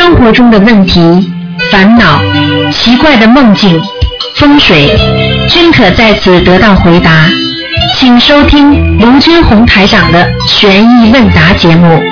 [0.00, 0.98] 生活中的问题、
[1.70, 2.22] 烦恼、
[2.72, 3.78] 奇怪的梦境、
[4.34, 4.96] 风水，
[5.46, 7.28] 均可在此得到回答。
[7.98, 12.02] 请收听卢军红台长的悬疑问答节目。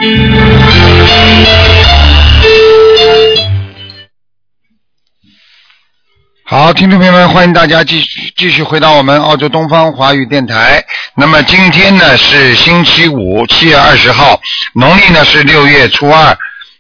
[6.45, 10.85] 好，听众朋友们，欢迎大家继续继续回到我们澳洲东方华语电台。
[11.16, 14.39] 那么今天呢是星期五，七月二十号，
[14.75, 16.36] 农历呢是六月初二。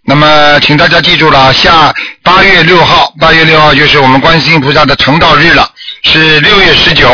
[0.08, 5.70] 那么请大家记住了，下八月六号，八月六号就是我们观世音菩萨的成道日了，
[6.02, 7.06] 是六月十九，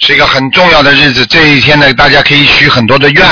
[0.00, 1.24] 是一个很重要的日子。
[1.26, 3.24] 这一天呢，大家可以许很多的愿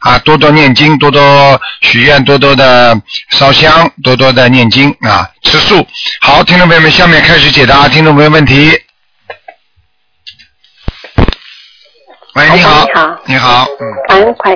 [0.00, 5.86] 啊，多多念经，多多许愿，多多的烧香，多多的念经啊，吃素。
[6.20, 8.76] 好，听众朋友们，下面开始解答听众朋友问题。
[12.34, 14.52] 喂，你好，你好你好，嗯，感恩快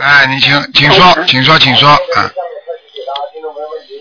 [0.00, 2.28] 哎，你请请说，请说，请说啊。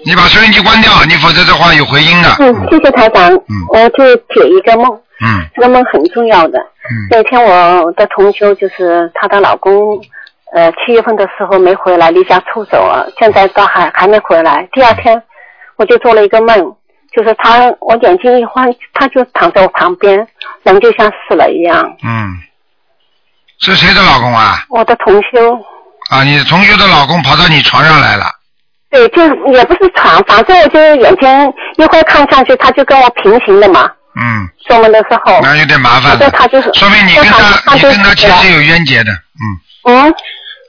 [0.05, 2.29] 你把收音机关掉，你否则的话有回音的。
[2.39, 3.33] 嗯，谢谢台长。
[3.33, 6.59] 嗯我就解一个梦，嗯这个梦很重要的。
[6.59, 9.99] 嗯那天我的同修就是她的老公，
[10.53, 14.67] 呃，七月份的时候没回来，离家出走了，现在到还还没回来。
[14.71, 15.21] 第二天
[15.77, 16.75] 我就做了一个梦，
[17.11, 20.27] 就是他，我眼睛一晃，他就躺在我旁边，
[20.63, 21.83] 人就像死了一样。
[22.03, 22.37] 嗯，
[23.59, 24.63] 是谁的老公啊？
[24.69, 25.55] 我的同修，
[26.11, 28.25] 啊，你同修的老公跑到你床上来了。
[28.95, 33.91] 对，就也不是床，反正我就眼睛一会儿看上去，他就跟我平行的嘛。
[34.15, 36.17] 嗯，做梦的时候，那有点麻烦了。
[36.17, 39.11] 对他就是说明你跟他，你跟他前世有冤结的。
[39.11, 40.15] 嗯，嗯，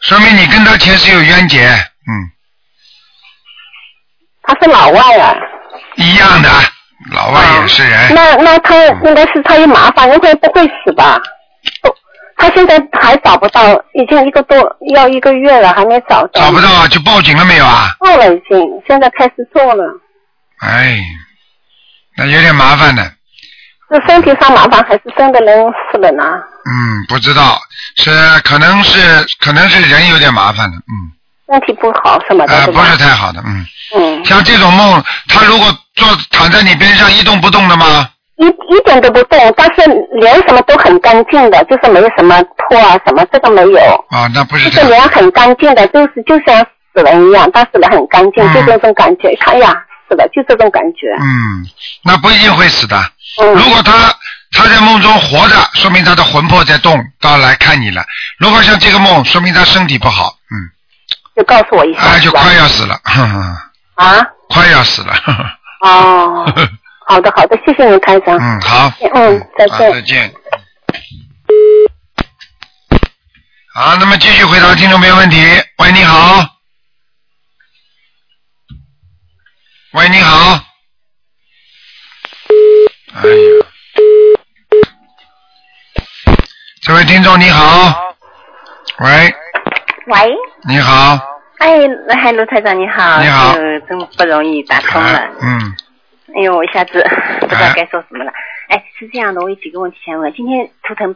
[0.03, 1.69] 说明你跟他前世有冤结。
[1.69, 2.11] 嗯，
[4.43, 5.37] 他是老外啊。
[5.95, 6.51] 一样的，
[7.13, 8.13] 老外也是人。
[8.13, 11.21] 那那他应该是他有麻烦，应该不会死吧？
[11.81, 11.95] 不，
[12.37, 14.57] 他现在还找不到，已经一个多
[14.95, 16.41] 要一个月了，还没找到。
[16.43, 17.89] 找不到啊，就报警了没有啊？
[17.99, 19.85] 报了已经，现在开始做了。
[20.61, 20.99] 哎，
[22.17, 23.03] 那有点麻烦的。
[23.89, 26.23] 是身体上麻烦，还是真的人死了呢？
[26.67, 27.61] 嗯，不知道，
[27.97, 28.11] 是
[28.43, 29.01] 可能是
[29.41, 30.93] 可能是人有点麻烦的，嗯，
[31.49, 38.11] 身体不好什么的，呃，不是太好的，嗯，嗯，像这种梦，他如果坐躺在你边上一动不动的吗？
[38.37, 39.83] 一一点都不动，但是
[40.21, 43.81] 脸什么都很干净的，就是没有什么脱啊什么，这个没有。
[44.11, 46.65] 啊，那不是这个脸很干净的，就是就像
[46.95, 49.29] 死人一样，但是人很干净，嗯就这种感觉。
[49.47, 49.75] 哎呀，
[50.09, 51.07] 死了，就这种感觉。
[51.19, 51.65] 嗯，
[52.05, 52.97] 那不一定会死的。
[53.41, 53.93] 嗯，如果他
[54.53, 58.05] 他在梦中活着，说明他的魂魄在动，到来看你了。
[58.39, 60.55] 如果像这个梦，说明他身体不好，嗯，
[61.37, 62.01] 就告诉我一下。
[62.01, 65.15] 哎，就快要死了，呵 呵啊，快要死了，
[65.81, 66.53] 哦，
[67.09, 68.37] 好的好的，谢谢您台长。
[68.37, 69.93] 嗯，好，嗯，再，见。
[69.93, 70.35] 再见。
[73.73, 75.37] 好，那么继续回答听众朋友问题。
[75.79, 76.45] 喂，你好。
[79.93, 80.61] 喂，你好。
[83.15, 83.67] 哎呀，
[86.83, 88.03] 这位听众你好。
[88.99, 89.35] 喂，
[90.09, 90.37] 喂，
[90.69, 91.19] 你好。
[91.59, 91.79] 哎，
[92.21, 95.77] 嗨，卢台长你好，你好呃，真不容易打通了，哎嗯，
[96.35, 96.93] 哎呦，我一下子
[97.41, 98.33] 不知道该说什么了。
[98.69, 101.15] 哎，是这样的，我有几个问题想问，今天图腾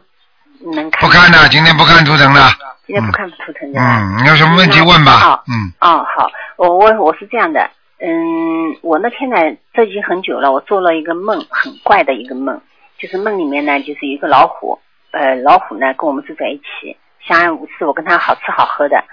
[0.73, 1.07] 能看？
[1.07, 2.41] 不看的，今天不看图腾的。
[2.87, 3.79] 今天不看图腾的。
[3.79, 5.43] 嗯，你有什么问题问吧好。
[5.47, 9.37] 嗯哦，好，我我我是这样的，嗯，我那天呢，
[9.73, 12.59] 这已经很久了，我做了一个梦，很怪的一个梦，
[12.97, 14.79] 就是梦里面呢，就是有一个老虎，
[15.11, 19.03] 呃，老虎呢跟我们住在一起，相安无事，我跟他好吃好喝的，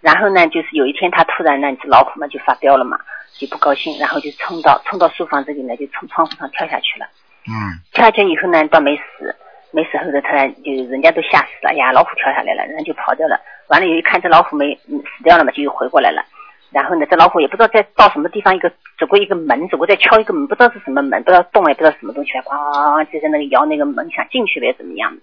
[0.00, 2.98] 然后呢，就是有一天他突然那只老虎嘛就发飙了嘛，
[3.38, 7.06] 就不高兴，然后就冲到冲到书房这里呢，就从窗户上跳下去了。
[7.46, 9.34] 嗯跳下去以后呢，倒没死，
[9.70, 13.40] 没死后头他就人家都吓死了，呀，老虎跳下来了，人家就跑掉了。
[13.68, 16.22] 完了，有一看这老虎没嗯死掉了嘛，就又回过来了。
[16.70, 18.68] 然后呢，这老虎也不知道在到什么地方，一个
[18.98, 25.22] 走过一个门，走过在敲一个门，不知道是什么门，不知道动也不知道什么东西，咣咣咣就在那个摇那个门，想进去呗怎么样的。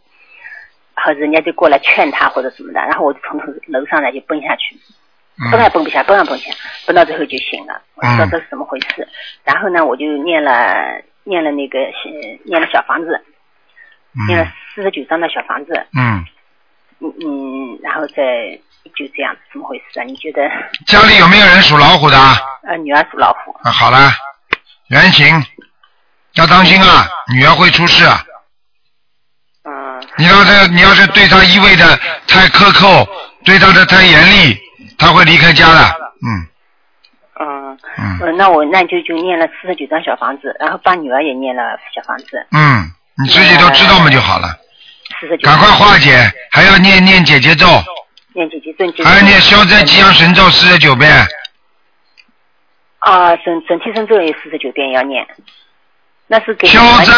[0.96, 4.76] 然后人家就过来劝他或者什么的，然后我就从头楼上呢就奔下去，
[5.52, 6.52] 奔也嗯奔不下，奔也奔不下，
[6.88, 9.08] 蹦到最后就醒了，我知道这是怎么回事。
[9.44, 13.22] 然后呢，我就念了念了那个呃念了小房子，
[14.28, 16.26] 念了嗯四十九张的小房子，嗯，
[17.00, 18.60] 嗯嗯，然后再
[18.96, 20.04] 就这样子，怎么回事啊？
[20.04, 20.50] 你觉得？
[20.88, 22.18] 家里有没有人属老虎的？
[22.18, 22.36] 啊，
[22.68, 24.12] 呃，女儿属老虎，好了，
[24.88, 25.28] 原型
[26.36, 28.24] 要当心啊，女儿会出事啊。
[29.68, 29.84] 嗯
[30.18, 31.98] 你要是你要是对她一味的
[32.28, 33.08] 太苛刻，
[33.44, 34.58] 对她的太严厉，
[34.98, 35.82] 她会离开家的。
[36.26, 36.48] 嗯
[37.38, 41.62] 嗯嗯呃，那我那就就念了四十九张小房子，然后帮女儿也念了
[41.94, 42.90] 小房子，嗯，
[43.22, 44.48] 你自己都知道嘛就好了，
[45.20, 45.46] 四十九。
[45.46, 47.68] 赶快化解，还要念念姐姐咒，
[48.34, 51.12] 念姐姐咒，就是还要念消灾吉祥神咒四十九遍。
[53.00, 55.28] 啊，整整体神咒也四十九遍要念，
[56.28, 57.14] 那是给消灾，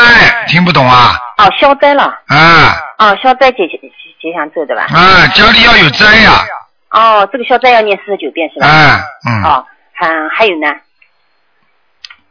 [0.47, 1.15] 听不懂啊？
[1.37, 3.79] 哦，消灾了，啊哦，消灾吉吉
[4.19, 4.87] 吉祥咒对吧？
[4.89, 6.43] 啊，家里要有灾呀、
[6.91, 8.67] 哦，这个消灾要念四十九遍是吧？
[8.67, 10.67] 啊，嗯，哦，还还有呢？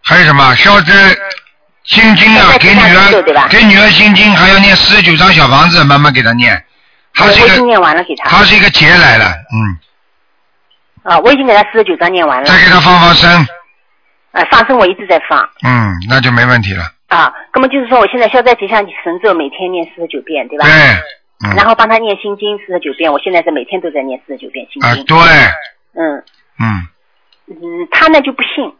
[0.03, 0.93] 还有什么消灾
[1.85, 6.65] 心经啊，给女儿给女儿心经，还要念四十九张小房子，慢慢给她念。
[7.13, 8.29] 她是一个，念完了给他。
[8.29, 12.57] 她是一个劫来了，嗯，啊，我已经给他四十九张念完了再。
[12.65, 13.31] 给她放放生，
[14.33, 15.39] 啊，放生我一直在放。
[15.65, 16.85] 嗯，那就没问题了。
[17.09, 20.67] 啊，那么就是说，我现在消灾吉祥神咒每天念四十九遍，对吧？
[20.67, 20.75] 对，
[21.45, 24.91] 嗯，然后帮他念心经四十九遍，我现在是每天都在念四十九遍心经。
[24.91, 26.25] 啊对，嗯
[26.59, 26.89] 嗯，
[27.49, 28.73] 嗯，他呢就不信，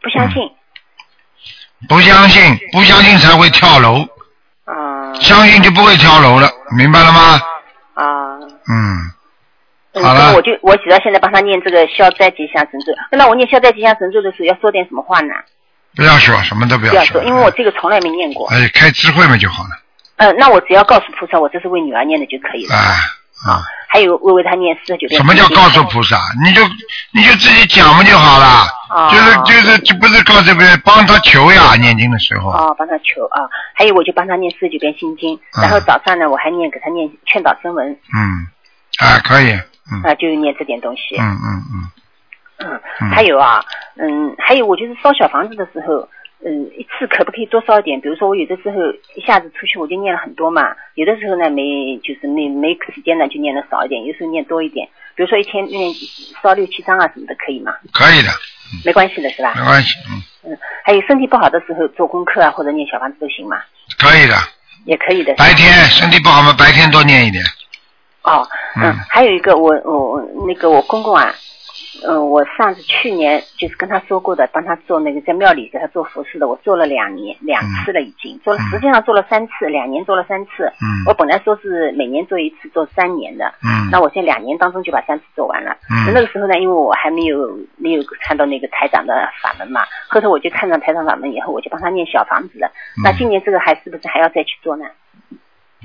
[0.00, 0.50] 不相信。
[1.88, 4.06] 不相信，不相信才会跳楼，
[4.64, 7.40] 啊相信就不会跳楼了，明白了吗？
[7.94, 8.38] 啊。
[8.70, 9.12] 嗯，
[9.94, 15.34] 嗯，好了那我就我只要现在帮他念这个消灾吉祥神咒，那我念消灾吉祥神咒的时候要说点什么话呢？
[15.94, 18.48] 不要说，什么都不要说，不要说，因为我这个从来没念过。
[18.48, 19.70] 哎，开智慧嘛就好了，
[20.18, 22.74] 呃，那我只要告诉菩萨，我这是为女儿念的就可以了。
[22.76, 22.82] 啊
[23.50, 23.62] 啊。
[23.90, 25.18] 还有我为她念四十九遍。
[25.18, 26.18] 什么叫告诉菩萨？
[26.44, 26.60] 你就
[27.12, 38.46] 你就自己讲不就好了，啊就是就是就不是告诉别人，帮他求呀，念经的时候，哦，帮他求啊，还有我就帮他念四十九遍心经，嗯然后早上呢我还念给他念劝导声文，嗯，
[38.98, 39.52] 啊可以，
[39.90, 41.16] 嗯啊，就念这点东西。
[41.18, 43.64] 嗯嗯嗯，嗯嗯还有啊，
[43.96, 46.06] 嗯，还有我就是烧小房子的时候，
[46.44, 48.00] 嗯，一次可不可以多烧一点？
[48.00, 48.76] 比如说我有的时候
[49.16, 54.88] 一下子出去我就念了很多嘛，有的时候呢没就是没没时间呢就念的少一点，有时候念多一点。
[55.16, 55.92] 比如说一天念
[56.40, 57.74] 烧六七张啊什么的可以吗？
[57.92, 58.30] 可以的，
[58.84, 59.64] 没关系的是吧没？
[59.64, 59.94] 关系，
[60.44, 63.60] 嗯，嗯，还有身体不好的时候做功课啊或者念小房子都行嘛，
[63.98, 64.34] 可以的。
[64.84, 65.34] 也可以的。
[65.34, 67.42] 白天身体不好嘛，白天多念一点，
[68.22, 68.46] 哦，
[68.76, 71.34] 嗯，嗯还有一个我我那个我公公啊，
[72.06, 80.64] 嗯、我上次去年就是跟他说过的，帮他做那个在庙里给他做服饰的，我做了两年两次了已经，做了嗯实际上做了三次，两年做了三次。
[80.82, 85.76] 嗯我本来说是每年做一次，做三年的，嗯那我现在两年当中就把三次做完了。
[85.90, 92.68] 嗯那个时候呢，因为我还没有没有看到那个台长的法门嘛，后头我就看到台长法门以后，我就帮他念小房子了。
[92.98, 94.84] 嗯那今年这个还是不是还要再去做呢？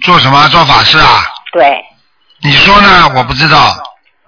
[0.02, 0.48] 做什么？
[0.50, 1.22] 做法事啊？
[1.52, 1.84] 对。
[2.44, 3.14] 你说呢？
[3.16, 3.58] 我不知道，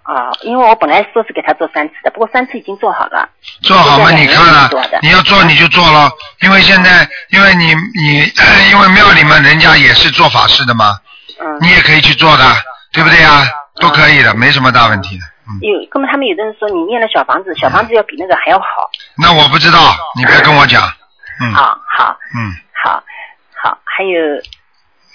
[0.05, 3.27] 啊，因为我本来说是给他做三次的，不过三次已经做好了。
[3.61, 4.11] 做好吗？
[4.11, 6.09] 你看了两年做的，你要做你就做了，
[6.41, 8.19] 因为现在因为你你
[8.71, 10.97] 因为庙里面人家也是做法事的嘛，
[11.41, 11.57] 嗯。
[11.61, 12.43] 你也可以去做的，
[12.93, 13.43] 对不对呀？
[13.81, 15.23] 都可以的，没什么大问题的。
[15.47, 18.65] 嗯，有，根本他们有的人说你念了小房子，小房子要比那个还要好。
[19.17, 19.79] 那我不知道，
[20.15, 20.81] 你别跟我讲。
[21.41, 23.03] 嗯好好嗯好
[23.61, 24.19] 好，还有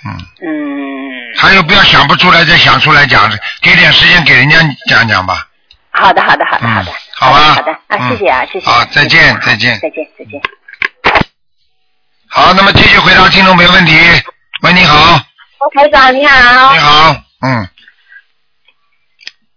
[0.07, 3.31] 嗯，嗯，还有不要想不出来再想出来讲，
[3.61, 4.59] 给点时间给人家
[4.89, 5.47] 讲讲吧。
[5.93, 8.67] 好的好的好的嗯好的，好吧的好的啊，嗯谢谢啊谢谢。
[8.67, 10.41] 好再见谢谢再见再见再见。
[12.29, 13.93] 好，那么继续回答听众朋友问题。
[14.63, 15.19] 喂，你好，
[15.75, 17.69] 台长你好你，好，嗯，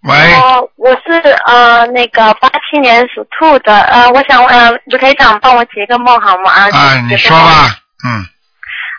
[0.04, 1.14] 喂，哦，我是
[1.46, 6.52] 呃那个八七年属兔的，呃，我想呃卢台长帮我解个梦好吗？
[6.52, 7.38] 啊啊，你说。
[7.38, 8.26] 吧，嗯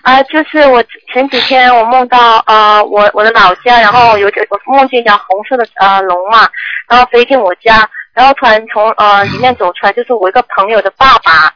[0.04, 6.46] 啊、就是我前几天我梦到呃我我的老家，然后有我梦见一条红色的呃龙嘛，
[6.88, 11.52] 然后飞进我家，然后突然从呃里面走出来，就是我一个朋友的爸爸，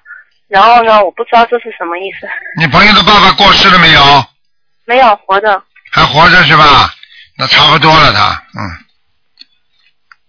[0.49, 2.27] 然后呢我不知道这是什么意思，
[2.59, 4.01] 你朋友的爸爸过世了没有？
[4.87, 6.91] 没有活着还活着是吧？
[7.37, 8.65] 那差不多了他，嗯，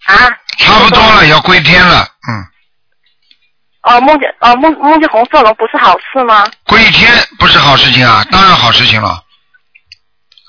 [0.05, 0.38] 啊。
[0.58, 2.43] 差不多了，要归天了，嗯，
[3.83, 6.45] 哦，梦见哦梦梦见红色龙不是好事吗？
[6.65, 9.24] 归天不是好事情啊，当然好事情了，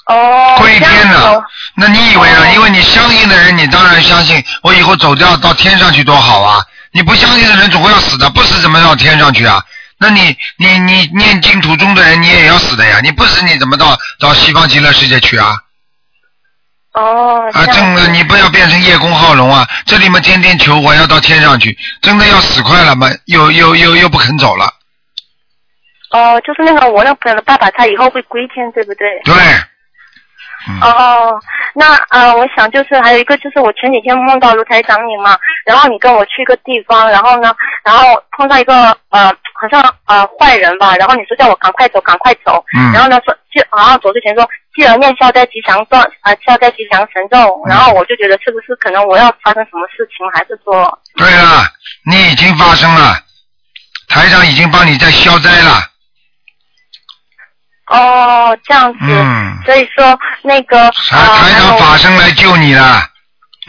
[0.07, 1.45] 哦，归天这样子了哦。
[1.77, 2.41] 那你以为呢？
[2.41, 6.61] 哦因为你相信的人，你当然相信，我以后走掉到天上去多好啊！
[6.93, 9.63] 你不相信的人总会要死的，不死怎么到天上去啊？
[9.99, 12.99] 那你你你念经途中的人，你也要死的呀！
[13.01, 15.55] 你不死你怎么到到西方极乐世界去啊？
[16.93, 19.65] 哦，啊，真的，你不要变成叶公好龙啊！
[19.87, 23.07] 这里面天天求我要到天上去，真的要死快了嘛？
[23.27, 24.67] 又又又又不肯走了，
[26.11, 29.07] 哦，就是那个我那个朋友的爸爸，他以后会归天，对不对？
[29.25, 29.35] 对，
[30.69, 31.41] 嗯，哦，
[31.75, 37.55] 那呃，我想就是还有一个就是我前几天梦到卢台长你嘛，然后你跟我去一个地方，然后呢，
[37.85, 38.75] 然后碰到一个
[39.11, 42.93] 呃好像呃坏人吧，然后你说叫我赶快走，赶快走，嗯。
[42.93, 51.67] 然后呢说就好像走之前说记得念消灾吉祥咒啊，消灾吉祥神咒，然后我就觉得是不是可能我要发生什么事情，还是说对了，
[52.07, 53.23] 你已经发生了，
[54.09, 55.83] 台长已经帮你在消灾了，
[57.89, 63.03] 哦这样子，嗯，所以说那个台啊，台长法身来救你了，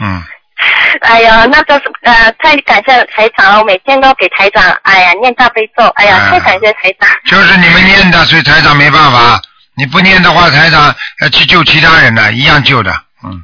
[0.00, 0.22] 嗯，
[1.02, 7.08] 哎呀，那就是呃，太感谢台长了，我每天都给台长，哎呀，念大悲咒，哎呀，啊太感谢台长。
[7.26, 9.40] 就是你们念的，所以台长没办法。
[9.74, 12.92] 你不念的话，台长要去救其他人的，一样救的。
[13.24, 13.42] 嗯，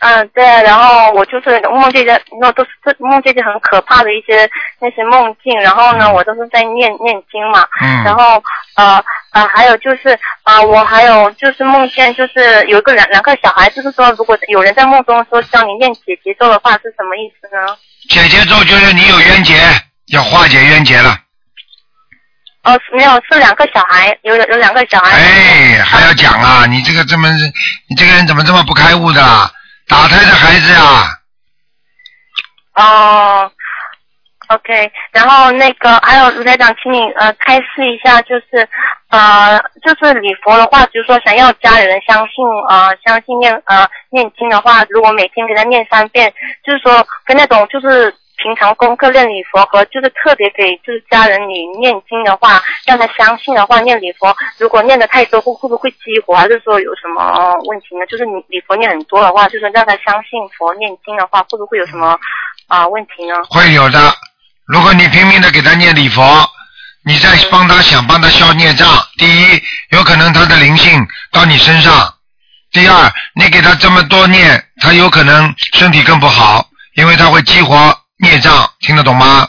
[0.00, 4.48] 嗯，对，然后我就是梦见的，那都是梦见一些很可怕的一些
[4.80, 8.42] 那些梦境，然后呢，我都是在念念经嘛，嗯然后
[8.76, 10.10] 呃呃，还有就是
[10.42, 17.74] 啊、呃我还有就是梦见就是有一个两两个小孩，就是说如果有人在梦中说叫你念姐姐咒的话，是什么意思呢？
[18.10, 19.54] 姐姐咒就是你有冤结，
[20.12, 21.16] 要化解冤结了。
[22.64, 25.12] 哦，没有，是两个小孩，有有两个小孩。
[25.12, 26.66] 哎，还要讲啊？
[26.66, 27.28] 你这个这么，
[27.88, 29.50] 你这个人怎么这么不开悟的啊？
[29.88, 31.08] 打胎的孩子啊？
[32.76, 33.50] 哦
[34.48, 38.68] ，OK，然后那个还有卢台长，请你呃开示一下，就是
[39.10, 46.32] 呃就是礼佛的话，就是说想要家里人相信呃相信念呃念经的话，如果每天给他念三遍，
[46.64, 58.04] 就是说跟那种就是平常功课练礼佛和就是特别给就是家人你念经的话，让他相信的话，念礼佛如果念的太多会会不会激活，还是说有什么问题呢？
[58.06, 62.18] 就是你礼佛念很多的话，就是让他相信佛念经的话，会不会有什么
[62.66, 63.34] 啊、问题呢？
[63.48, 64.12] 会有的。
[64.66, 66.22] 如果你拼命的给他念礼佛，
[67.04, 68.88] 你在帮他想帮他消孽障，
[69.18, 71.92] 第一，有可能他的灵性到你身上；
[72.72, 77.76] 第二，你给他这么多念，他有可能身体更不好，因为他会激活
[78.24, 79.46] 孽障，听得懂吗？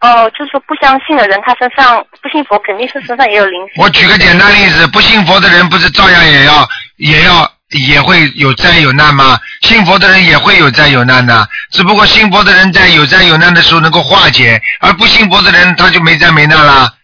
[0.00, 3.82] 哦，就是说不相信的人，他身上不信佛，肯定是身上也有灵性。
[3.82, 9.38] 我举个简单例子，不信佛的人不是照样也要也要也会有灾有难吗？
[9.60, 16.94] 信佛的人也会有灾有难的，只不过信佛的人在有灾有难的时候能够化解，而不信佛的人他就没灾没难了。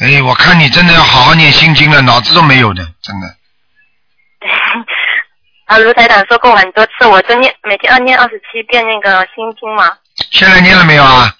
[0.00, 3.26] 哎，我看你真的要好好念心经了，脑子都没有的，真的。
[5.66, 9.96] 啊，卢台长说过很多次，我就念每天要念二十七遍那个心经嘛。
[10.30, 11.34] 现在念了没有啊？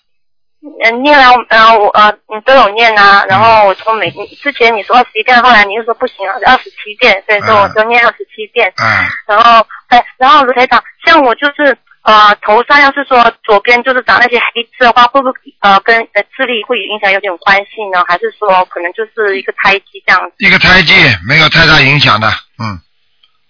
[0.82, 3.22] 嗯，念了，呃，我呃，你都有念啊。
[3.28, 8.72] 然后我说每之前你说二十一遍，后来你又说不行，二十七遍，所以说我就念二十七遍。
[8.76, 8.86] 嗯，
[9.28, 18.02] 然后，哎，然后卢台长，像我就是呃头上要是说左边就是长那些黑痣的话，会不会呃跟呃智力会影响有点关系呢？
[18.08, 20.34] 还是说可能就是一个胎记这样子？
[20.38, 20.94] 一个胎记
[21.28, 22.26] 没有太大影响的，
[22.58, 22.80] 嗯，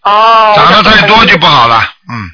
[0.05, 0.55] 哦。
[0.57, 1.81] 长得太多就不好了，
[2.11, 2.31] 嗯。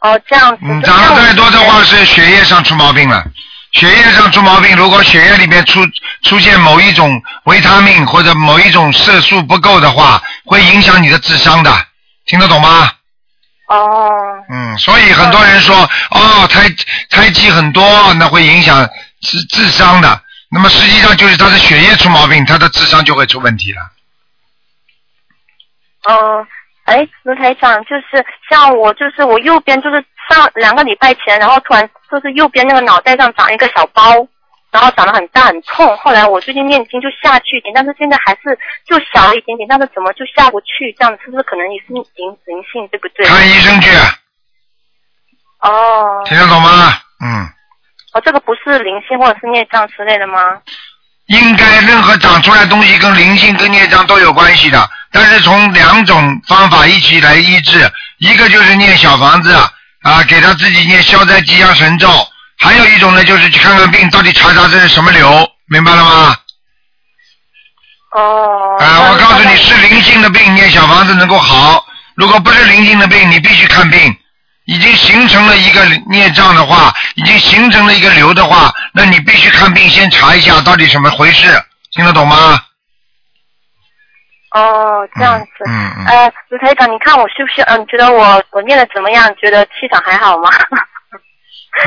[0.00, 0.58] 哦，这样子。
[0.62, 3.24] 嗯，长得太多的话是血液上出毛病了。
[3.72, 5.80] 血液上出毛病，如果血液里面出
[6.22, 11.86] 出现某一种维他命或者某一种色素不够的话，会影响你的智商的，
[12.24, 12.92] 听得懂吗？
[13.68, 14.10] 哦。
[14.48, 15.76] 嗯，所以很多人说，
[16.10, 16.70] 哦，胎
[17.10, 18.88] 胎记很多，那会影响
[19.20, 20.22] 智智商的。
[20.48, 23.80] 那么实际上就是他的血液出毛病，他的智商就会出问题了。
[26.08, 26.46] 嗯，
[26.86, 34.02] 哎，卢台长，就是像我，就是我右边就是上两个礼拜前，然后突然就是右边那个脑袋上长一个小包，
[34.70, 35.96] 然后长得很大很痛。
[35.96, 40.94] 后来我最近念经就下去一点，但是现在还是就小了一点点，但是怎么就下不去？
[40.96, 42.04] 这样是不是可能也是灵
[42.46, 43.26] 灵性，对不对？
[43.26, 43.90] 看医生去，
[45.60, 46.70] 哦，听得懂吗？
[47.20, 47.42] 嗯，
[48.14, 50.38] 哦，这个不是灵性或者是孽障之类的吗？
[51.26, 54.78] 应该任何长出来的东西跟灵性跟孽障都有关系的，
[55.16, 59.50] 但是从两种方法一起来医治，一个就是念小房子
[60.02, 62.06] 啊，给他自己念消灾吉祥神咒，
[62.58, 66.36] 还有一种呢就是去看看病，到底查查这是什么瘤，明白了吗？
[68.12, 68.76] 哦。
[68.78, 71.82] 啊，我告诉你是灵性的病，念小房子能够好；
[72.14, 74.14] 如果不是灵性的病，你必须看病。
[74.66, 81.62] 已经形成了一个孽障的话，已经形成了一个瘤的话，那你必须看病，先查一下到底什么回事，
[81.94, 82.60] 听得懂吗？
[84.56, 85.46] 哦，这样子。
[85.68, 86.06] 嗯嗯。
[86.06, 87.66] 呃，卢台长，你看我是不需要？
[87.68, 89.34] 嗯、你觉得我我念的怎么样？
[89.36, 90.48] 觉得气场还好吗？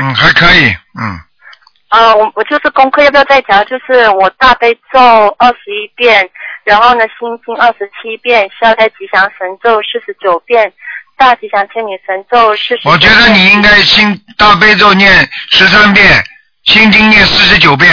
[0.00, 0.68] 嗯，还可以，
[1.00, 1.18] 嗯。
[1.90, 3.64] 呃，我我就是功课要不要再调？
[3.64, 5.00] 就是我大悲咒
[5.38, 6.30] 二十一遍，
[6.62, 10.72] 然后呢心经二十七遍，消灾吉祥神咒四十九遍，
[11.18, 12.88] 大吉祥天女神咒四十。
[12.88, 15.10] 我觉得你应该心大悲咒念
[15.50, 16.06] 十三遍，
[16.62, 17.90] 心经念四十九遍。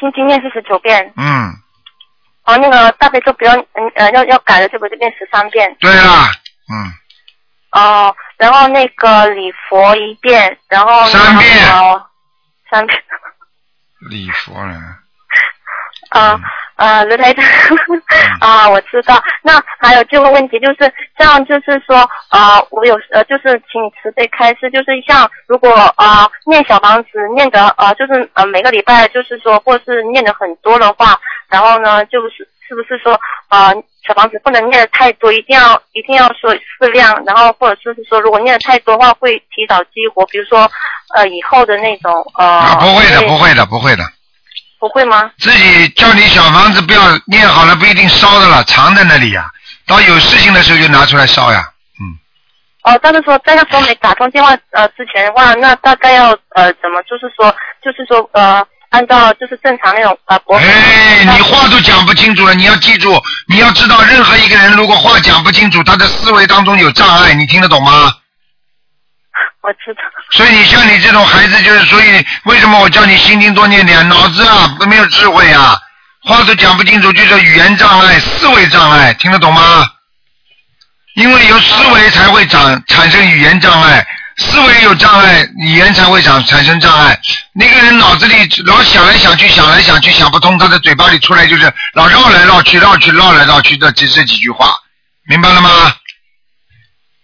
[0.00, 1.12] 心经念四十九遍。
[1.16, 1.52] 嗯，
[2.48, 5.76] 哦，那个大悲咒不要嗯呃要要改了，这不就变十三遍？
[5.80, 6.32] 对啦，
[6.72, 6.92] 嗯，
[7.72, 12.06] 哦，然后那个礼佛一遍，然后三遍哦
[12.70, 13.02] 三遍。
[14.10, 14.80] 礼佛呢。
[16.10, 16.40] 啊 呃，
[17.04, 17.44] 卢台长
[18.40, 19.20] 啊，我知道。
[19.42, 21.96] 那还有这个问题，就是像就是说
[22.28, 31.18] 啊，我有呃，就是请你慈悲开示，就是像如果啊念小房子念的呃，就是呃每个礼拜就是说，或是念的很多的话，
[31.48, 33.18] 然后呢就是是不是说
[33.48, 33.72] 啊
[34.06, 40.70] 小房子不能念的太多，一定要一定要说适量，然后或者说是说如果念的太多的话会提早激活，比如说
[41.16, 44.04] 呃以后的那种呃啊，不会的，对不会的，不会的。
[44.78, 45.30] 不会吗？
[45.38, 49.46] 自己叫你小房子不要念好了，不一定烧的了，藏在那里呀、
[49.86, 51.68] 到有事情的时候就拿出来烧呀。
[52.00, 52.16] 嗯
[52.84, 68.12] 哦，但是说在那时候没打通电话呃之前的话，那大概要呃怎么就是说就是说呃按照就是正常那种呃国哎，你话都讲不清楚了，你要记住，你要知道，任何一个人如果话讲不清楚，他的思维当中有障碍，你听得懂吗？
[69.68, 70.00] 我知道。
[70.32, 75.78] 所以你像你这种孩子，就是所以为什么我叫你心经多念点，脑子啊没有智慧啊，
[76.22, 79.86] 话都讲不清楚，就是语言障碍、思维障碍，听得懂吗？
[81.14, 84.06] 因为有思维才会长产生语言障碍，
[84.38, 87.20] 思维有障碍，语言才会长产生障碍。
[87.52, 94.72] 那个人脑子里老想来想去，想来想去想不通，他的嘴巴里出来就是老绕来绕去、绕去绕来绕去的这这几句话，
[95.28, 95.92] 明白了吗？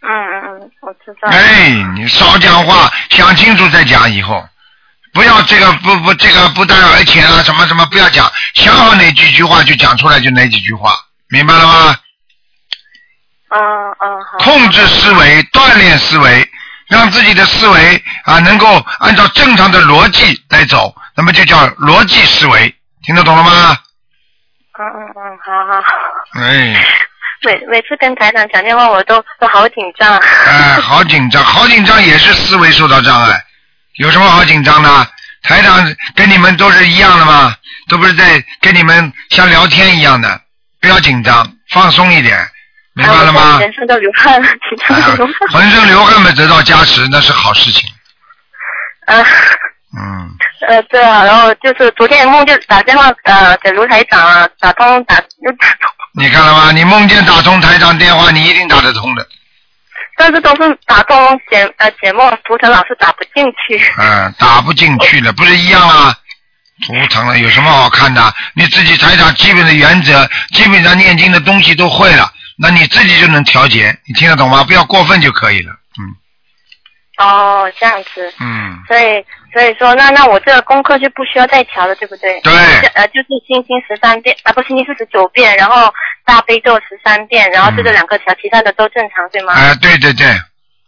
[0.06, 1.28] 嗯嗯嗯，我知道。
[1.28, 4.46] 哎，你少讲话，想清楚再讲以后，
[5.12, 10.92] 不要这个不不这个不但而且啊什么什么不要讲，想好哪几句话就讲出来就哪几句话，
[11.28, 11.96] 明白了吗？
[13.50, 13.60] 嗯
[14.00, 14.38] 嗯好。
[14.38, 16.50] 控制思维，锻炼思维，
[16.88, 22.74] 让自己的思维啊能够按照正常的逻辑来走，那么就叫逻辑思维，
[23.04, 23.78] 听得懂了吗？
[24.76, 25.84] 嗯嗯嗯，好好。
[26.40, 26.84] 哎，
[27.44, 30.16] 每每次跟台长讲电话，我都都好紧张。
[30.18, 33.42] 哎，好紧张，好紧张也是思维受到障碍，
[33.96, 35.06] 有什么好紧张的？
[35.42, 37.54] 台长跟你们都是一样的吗？
[37.88, 40.40] 都不是在跟你们像聊天一样的，
[40.80, 42.38] 不要紧张，放松一点，
[42.94, 43.60] 明白了吗哎我？
[43.60, 45.34] 人生都流汗了，紧张的流汗。
[45.34, 47.88] 啊浑身流汗没得到加持，那是好事情。
[49.06, 49.22] 啊
[49.96, 50.28] 嗯，
[50.66, 56.72] 呃，对啊，然后就是昨天梦就打电话呃给卢台长啊，打通打又打通，你看了吗？
[56.72, 59.26] 你梦见打通台长电话，你一定打得通的。
[60.16, 61.16] 但是都是打通
[61.50, 63.92] 节呃节目图腾老是打不进去。
[63.98, 66.14] 嗯，打不进去了，不是一样吗？
[66.86, 68.34] 图腾了有什么好看的？
[68.54, 74.62] 你自己台长基本的原则，基本上念经的东西都会了，那你自己就能调节，你听得懂吗？
[74.62, 75.72] 不要过分就可以了。
[75.98, 76.14] 嗯
[77.18, 79.24] 哦，这样子，嗯，所以
[79.54, 82.40] 所以说那那我这个功课就不需要再调了，对不对？
[82.40, 82.52] 对
[82.94, 85.94] 呃，就是心经十三遍啊，不，心经四十九遍，然后
[86.26, 89.54] 大悲咒十三遍，然后这个两个调，其他的都正常，对吗？
[89.54, 90.26] 哎、对对对，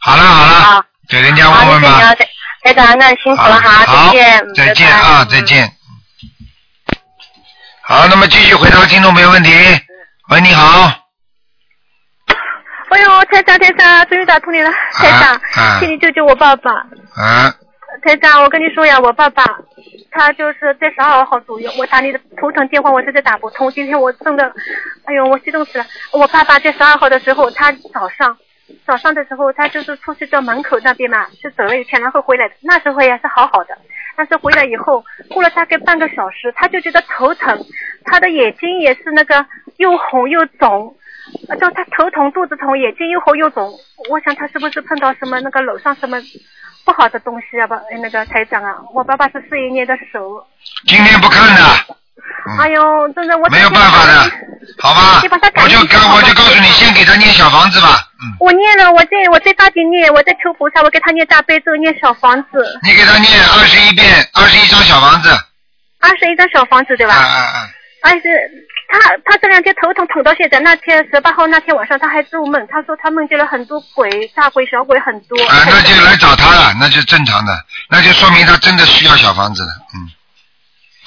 [0.00, 1.88] 好了好了，好，给人家好，问问吧。
[1.88, 2.29] 谢谢你啊，台
[2.64, 5.72] 台长，那辛苦了哈，好，再见，嗯再见啊，嗯再见。
[7.83, 9.50] 好，那么继续回答听众朋友问题。
[10.31, 10.92] 喂，你好。
[12.88, 16.72] 哎呦，台长台长，终于打通你了，台长，啊请你救救我爸爸。
[16.72, 17.55] 啊，
[18.02, 19.42] 台长，我跟你说呀，我爸爸
[20.11, 23.70] 他就是在十二号左右，我打你的头疼电话，我实在打不通。
[23.70, 24.52] 今天我真的，
[25.04, 25.87] 哎呦，我激动死了。
[26.12, 28.37] 我爸爸在十二号的时候，他早上
[28.85, 32.54] 早上的时候，他就是出去到门口那边嘛，去走了一圈，然后回来的。
[32.62, 33.78] 那时候也是好好的，
[34.16, 37.59] 但是回来以后，过了大概半个小时，他就觉得头疼，
[38.04, 40.96] 他的眼睛也是那个又红又肿。
[41.61, 43.68] 就他头疼、肚子疼、眼睛又红又肿，
[44.09, 46.16] 我想他是不是碰到什么那个楼上什么
[46.87, 47.66] 不好的东西啊？
[47.66, 50.46] 吧，哎那个台长啊，我爸爸是四一年的手，
[50.87, 51.62] 今天不看的，
[52.62, 54.31] 哎呦，真的我没有办法的，
[54.79, 55.20] 好吧
[55.62, 57.99] 我就告我就告诉你，先给他念小房子吧。
[58.22, 65.29] 嗯，我念了，我在我在大厅念，我在求菩萨，我给他念大悲咒，念小房子，你给他念二十一遍，二十一张小房子。
[65.99, 67.14] 二十一张小房子对吧？
[67.14, 67.68] 啊啊啊！
[68.05, 68.29] 而且
[68.88, 75.37] 他他这两天头疼疼到现在，那天十八号那天晚上他还做梦，他说他梦见了很多鬼，大鬼小鬼很多。
[75.46, 77.53] 啊，那就来找他了，那就正常的，
[77.90, 79.68] 那就说明他真的需要小房子了。
[79.94, 80.11] 嗯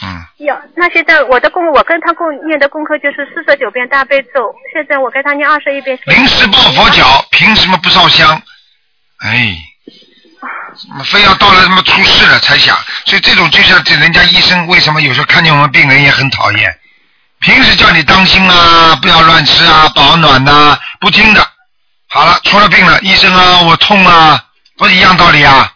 [0.02, 6.00] 嗯，有，那现在我的功，我跟他共念的功课就是四十九遍大悲咒，现在我跟他念二十一遍。
[6.06, 8.42] 临时抱佛脚，凭什么不烧香？
[9.20, 9.58] 哎，
[10.76, 12.78] 怎么非要到了什么出事了才想？
[13.06, 16.80] 所以这种就像这人家医生为什么有时候看见我们病人也很讨厌？
[17.41, 21.47] 平时叫你当心啊，不要乱吃啊，保暖呐、不听的。
[22.10, 24.43] 好了，出了病了，医生啊，我痛啊，
[24.78, 25.73] 不是一样道理啊？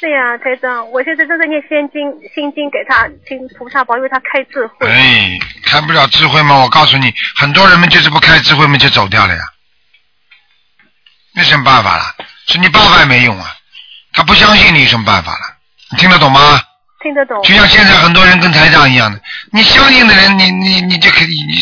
[0.00, 4.88] 是呀，台长，我现在正在念心经，心经给他，请菩萨保佑他开智慧。
[4.88, 9.42] 哎，开不了智慧嘛，我告诉你，很多人们就是不开智慧嘛，就走掉了呀。
[11.34, 12.04] 那什么办法了？
[12.48, 13.46] 是你爸爸也没用啊，
[14.12, 15.56] 他不相信你有什么办法了？
[15.90, 16.60] 你听得懂吗？
[17.02, 17.42] 听得懂。
[17.42, 21.58] 就像现在很多人跟台长一样的，你相信的人，你你你就可以，你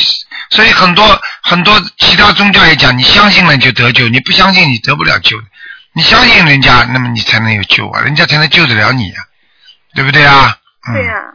[0.50, 1.04] 所以很多
[1.42, 5.36] 很多其他宗教也讲，你相信了你就得救，你不相信你得不了救。
[5.92, 9.24] 你相信人家，那么你才能有救啊，人家才能救得了你啊，
[9.96, 10.56] 对不对啊？
[10.88, 11.34] 嗯、对呀、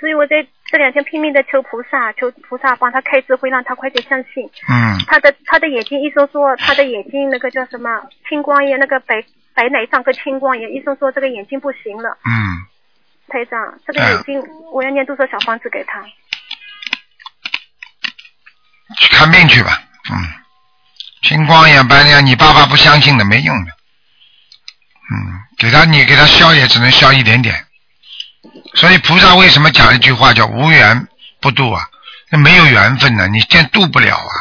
[0.00, 0.36] 所以我在
[0.70, 4.48] 这两天拼命的求菩萨，求菩萨帮他开智慧，让他快点相信。
[4.68, 7.90] 嗯，他的他的眼睛，医生说他的眼睛那个叫什么
[8.28, 9.22] 青光眼，那个白
[9.54, 12.16] 白内障跟青光眼，医生说这个眼睛不行了。
[12.24, 12.32] 嗯，
[13.28, 14.40] 台长，这个眼睛
[14.72, 16.02] 我要念多少小方子给他？
[18.98, 19.82] 去看病去吧。
[20.10, 20.16] 嗯，
[21.22, 23.72] 青光眼、白眼，你爸爸不相信的，没用的。
[25.10, 27.66] 嗯，给他你给他消也只能消一点点。
[28.74, 31.08] 所以菩萨为什么讲一句话叫无缘
[31.40, 31.88] 不渡啊？
[32.30, 34.34] 那没有缘分呢，你先渡不了啊。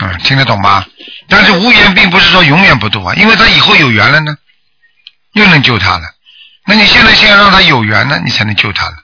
[0.00, 0.86] 嗯，听得懂吗？
[1.28, 4.36] 但是无缘并不是说永远不渡啊，因为他以后有缘了呢，
[5.32, 6.14] 又能救他了。
[6.66, 8.96] 那你现在先要让他有缘呢，你才能救他了。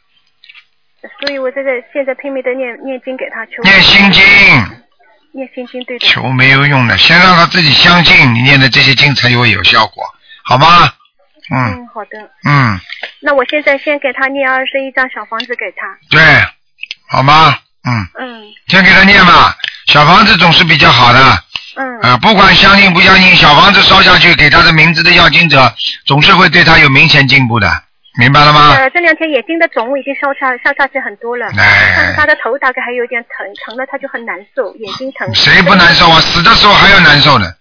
[1.21, 3.63] 所以我这个现在拼命的念念经给他求。
[3.63, 4.23] 念心经。
[5.33, 6.07] 念心经对的。
[6.07, 10.03] 求没有用的，先让他自己相信你念的这些经才会有效果，
[10.45, 10.93] 好吗？
[11.51, 11.75] 嗯。
[11.75, 12.31] 嗯，好的。
[12.45, 12.81] 嗯，
[13.21, 15.87] 那我现在先给他念二十一张小房子给他。
[16.11, 16.21] 对，
[17.09, 17.59] 好吗？
[17.85, 19.57] 嗯，嗯先给他念吧。
[19.87, 21.45] 小房子总是比较好的，
[21.77, 22.01] 嗯。
[22.01, 25.73] 啊，不管相信不相信，小房子烧下去，给他的名字的要经者，
[26.07, 27.71] 总是会对他有明显进步的，
[28.19, 28.75] 明白了吗？
[28.77, 35.35] 呃，这两天眼睛的肿已经烧下烧下去很多了，哎但是他的头大概还有点疼，疼了他就很难受，眼睛疼。
[35.35, 36.21] 谁不难受啊？
[36.21, 37.53] 死的时候还要难受呢。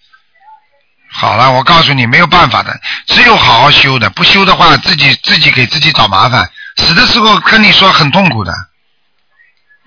[1.11, 6.47] 好了，我告诉你，没有办法的，只有好好修的，不修的话，自己自己给自己找麻烦。
[6.77, 8.53] 死的时候跟你说很痛苦的，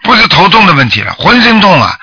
[0.02, 1.96] 不是头痛的问题了，浑身痛啊！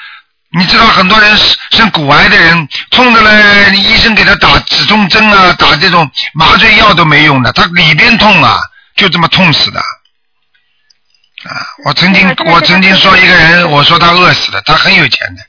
[0.52, 1.38] 你知道很多人
[1.72, 8.60] 生骨癌的人，痛的嘞，医生给他打止痛针啊，打这种麻醉药都没用的，他里边痛啊，
[8.96, 9.80] 就这么痛死的。
[9.80, 15.44] 啊，我曾经我曾经说一个人，我说他饿死的，他很有钱的。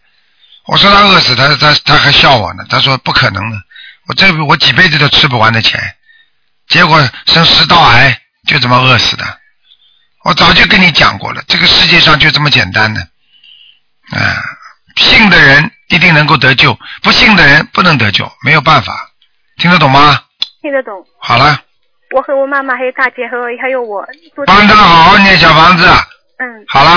[0.67, 2.65] 我说他饿死，他他他还笑我呢。
[2.69, 3.57] 他说不可能的，
[4.07, 5.81] 我这我几辈子都吃不完的钱，
[6.69, 9.39] 结果生食道癌就这么饿死的。
[10.25, 14.19] 我早就跟你讲过了，这个世界上就这么简单的，啊，
[14.97, 19.11] 信的人一定能够得救，不信的人不能得救，没有办法，
[19.57, 20.23] 听得懂吗？
[20.63, 21.05] 听得懂。
[21.19, 21.63] 好了，
[22.15, 24.07] 我和我妈妈还有大姐和还有我。
[24.47, 25.87] 帮他好好念小房子。
[26.39, 26.65] 嗯。
[26.69, 26.91] 好了，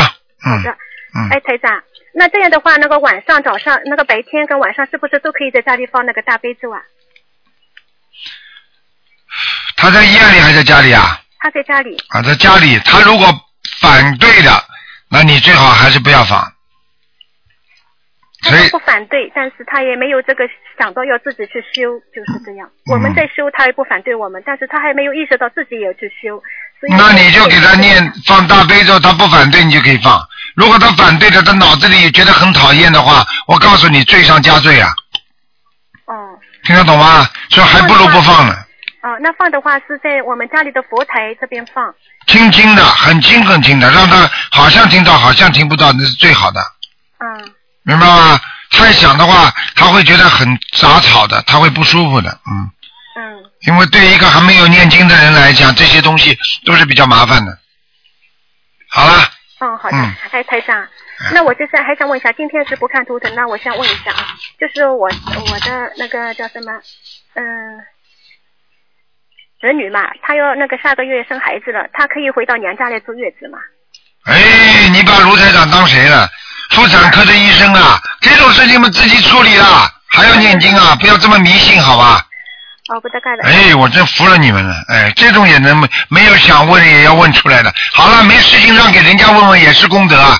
[0.46, 0.78] 嗯好的。
[1.16, 1.84] 嗯哎，台长，
[2.16, 6.82] 那这样的话，那个晚上、早上，那个白天跟晚上，是不是都可以在家里放那个大悲咒啊？
[9.76, 11.22] 他在医院里还是在家里啊？
[11.40, 11.98] 他在家里。
[12.10, 13.28] 啊，在家里，他如果
[13.80, 14.64] 反对的，
[15.10, 16.53] 那你最好还是不要放。
[18.44, 20.44] 所以不反对，但是他也没有这个
[20.78, 22.70] 想到要自己去修，就是这样。
[22.92, 26.42] 我们在修，他也不反对我们，但是他还没有意识到自己也要去修，
[26.98, 30.22] 那你就给他念放大悲咒，他不反对你就可以放。
[30.56, 34.90] 如果他反对的，他脑子里觉得很讨厌的话，我告诉你，罪上加罪啊！
[36.06, 36.38] 哦。
[36.66, 37.26] 听得懂吗？
[37.50, 38.56] 所以还不如不放呢。
[39.04, 41.94] 哦，那放的话是在我们家里的佛台这边放。
[42.28, 46.60] 轻轻的，很轻很轻的，让他好像听到，好像听不到，那是最好的。
[47.20, 47.54] 嗯。
[47.84, 48.40] 明白吗？
[48.72, 52.72] 太响的话，他会觉得很杂草的，他会不舒服的，嗯。
[53.18, 53.44] 嗯。
[53.68, 57.58] 因为对一个还没有念经的人来讲，这些东西都是比较麻烦的。
[58.90, 59.30] 好了。
[59.60, 59.98] 哦，好的。
[59.98, 60.88] 嗯哎，台长，
[61.32, 66.74] 那我就是还想问一下，今天是不看图腾，那我想问一下啊，就是我我的那个叫什么，
[67.36, 67.44] 嗯、
[69.62, 73.60] 侄女嘛，她要那个下个月生孩子了，她可以回到娘家来坐月子吗？
[74.26, 76.28] 哎，你把卢台长当谁了？
[76.74, 82.26] 妇产科的医生啊，这种事情们自己处理啦，还要念经啊，不要这么迷信，好吧？
[82.90, 83.44] 哦，不得干了。
[83.46, 87.72] 哎，我真服了你们了，哎，这种也能没有想问也要问出来的。
[87.94, 90.38] 好了，没事情让给人家问问也是功德啊。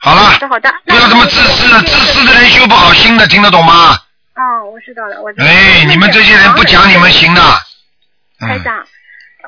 [0.00, 0.72] 好了，好的好的。
[0.86, 3.98] 不要这么自私的，自私的人修不好心的，听得懂吗？
[4.36, 5.50] 哦，我知道了，我知道了。
[5.50, 7.42] 哎，你们这些人不讲你们行的。
[8.40, 8.78] 嗯，台长，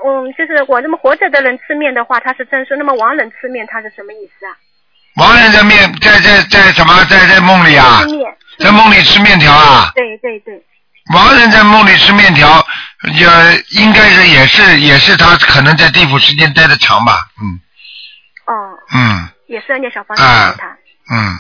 [0.05, 4.53] 嗯，就是我那么活着的人吃面的话，他是真说；那么亡人吃面，他是什么意思啊？
[5.17, 8.03] 亡人在面在在在什么在在梦里啊。
[8.59, 9.91] 在梦里吃面条啊？
[9.95, 10.55] 对对对。
[11.15, 12.65] 亡人在梦里吃面条，
[13.15, 13.27] 也
[13.71, 17.59] 应该是也是也是他可能在地府时间待的长吧，嗯
[18.45, 18.55] 哦，
[18.93, 20.67] 嗯也是要念小房子啊给他。
[21.17, 21.39] 嗯，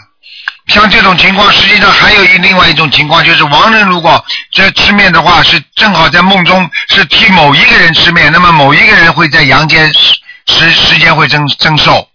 [0.68, 12.08] 像这种情况，实际上还有一另外一种情况，就是亡人如果在吃面的话，是正好在梦中是替某一个人吃面，那么某一个人会在阳间时时时间会增增寿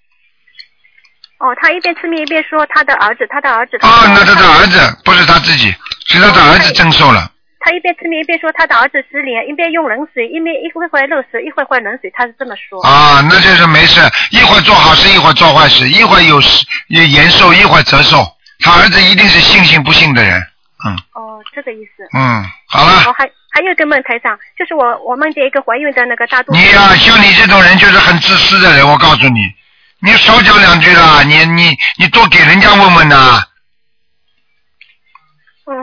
[1.45, 3.77] 哦，他一边吃面一边说他的儿子，他的儿子。
[3.81, 5.69] 啊，那他的儿子不是他自己，
[6.08, 7.29] 是他的儿子增寿了。
[7.60, 12.81] 他一边吃面一边说他的儿子失联，一边用冷水，一边一会儿会热水，一会儿会冷水，他是这么说。
[12.81, 16.41] 啊，那就是没事，一会儿做好事，一会儿做坏事，一会儿有
[16.89, 18.25] 有延寿，一会儿折寿。
[18.62, 20.41] 他儿子一定是信心不信的人，
[20.86, 22.01] 嗯哦，这个意思。
[22.17, 26.58] 嗯，好了，我，还还有一个梦台上，就是我我梦见一个怀孕的那个大肚子。
[26.58, 29.41] 你呀、像你这种人就是很自私的人，我告诉你，
[30.06, 33.44] 你少讲两句啦，你你你多给人家问问呐。
[35.65, 35.74] 嗯，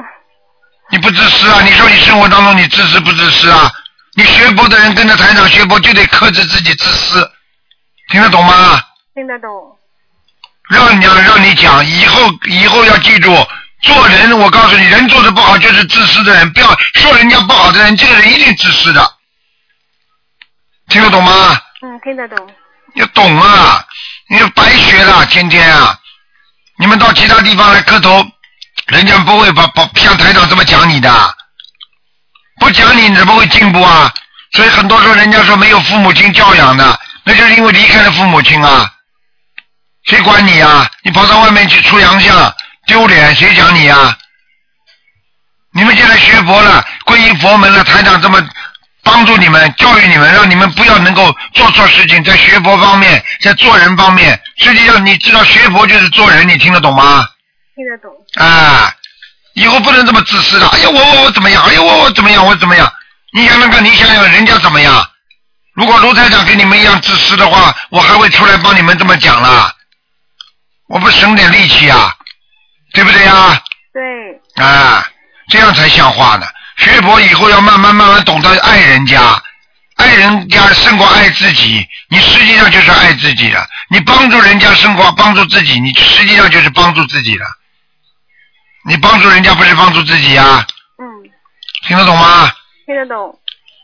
[0.91, 1.61] 你不自私啊？
[1.63, 3.69] 你说你生活当中你自私不自私啊？
[4.15, 7.33] 你学佛的人跟着台长学佛就得克制自己自私，
[8.13, 8.81] 听得懂吗？
[9.15, 9.51] 听得懂。
[10.71, 13.35] 让你讲，让你讲，以后以后要记住，
[13.83, 19.15] 做人我告诉你，人做的不好就是自私的人，不要说人家不好的人，这个人一定自私的，
[20.91, 21.61] 听得懂吗？
[21.83, 22.55] 嗯，听得懂。
[22.95, 23.83] 要懂啊！
[24.33, 25.95] 你白学了，天天啊！
[26.79, 28.27] 你们到其他地方来磕头，
[28.87, 31.35] 人家不会把把像台长这么讲你的，
[32.59, 34.11] 不讲你，你怎么会进步啊？
[34.53, 38.91] 所以很多时候人家说没有父母亲教养的，那就是因为离开了父母亲啊。
[40.07, 40.91] 谁管你啊？
[41.03, 42.55] 你跑到外面去出洋相，
[42.87, 44.17] 丢脸，谁讲你啊？
[45.75, 48.43] 你们现在学佛了，皈依佛门了，台长这么
[49.03, 57.27] 帮助你们，教育你们，让你们不要能够做错事情，在学佛方面，在做人方面，实际上你知道学佛就是做人，你听得懂吗？
[57.75, 58.11] 听得懂。
[58.37, 58.93] 啊，
[59.55, 60.69] 以后不能这么自私的。
[60.69, 61.63] 哎呀，我我我怎么样？
[61.65, 62.45] 哎呀，我我怎么样？
[62.47, 62.91] 我怎么样？
[63.35, 65.05] 你想想看，你想想人家怎么样？
[65.75, 69.73] 如果卢台长跟你们一样自私的话，我还会出来帮你们这么讲啦。
[70.89, 72.15] 我不省点力气啊，
[72.93, 73.59] 对不对呀？
[73.93, 74.65] 对。
[74.65, 75.07] 啊，
[75.49, 76.47] 这样才像话呢。
[76.83, 79.21] 学佛以后要慢慢慢慢懂得爱人家，
[79.97, 81.87] 爱人家胜过爱自己。
[82.09, 87.45] 你实际上就是爱自己的，你帮助人家胜过帮助自己，你实际上就是帮助自己的。
[88.85, 90.67] 你帮助人家不是帮助自己呀？
[90.99, 91.07] 嗯。
[91.87, 92.51] 听得懂吗？
[92.85, 93.39] 听得懂。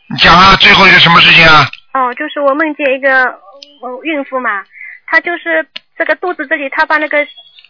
[0.09, 1.69] 你讲啊，最后一个什么事情啊？
[1.93, 4.63] 哦，就是我梦见一个呃孕妇嘛，
[5.07, 5.65] 她就是
[5.97, 7.17] 这个肚子这里，她把那个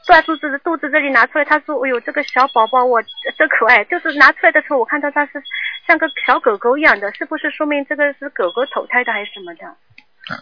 [0.09, 2.99] 断肚子的肚子这里拿出来，他说：“哎呦，这个小宝宝我
[3.37, 5.33] 真可爱。”就是拿出来的时候，我看到它是
[5.87, 9.61] 像个小狗狗一样的，是不是说明这个是狗狗投胎的还是什么的？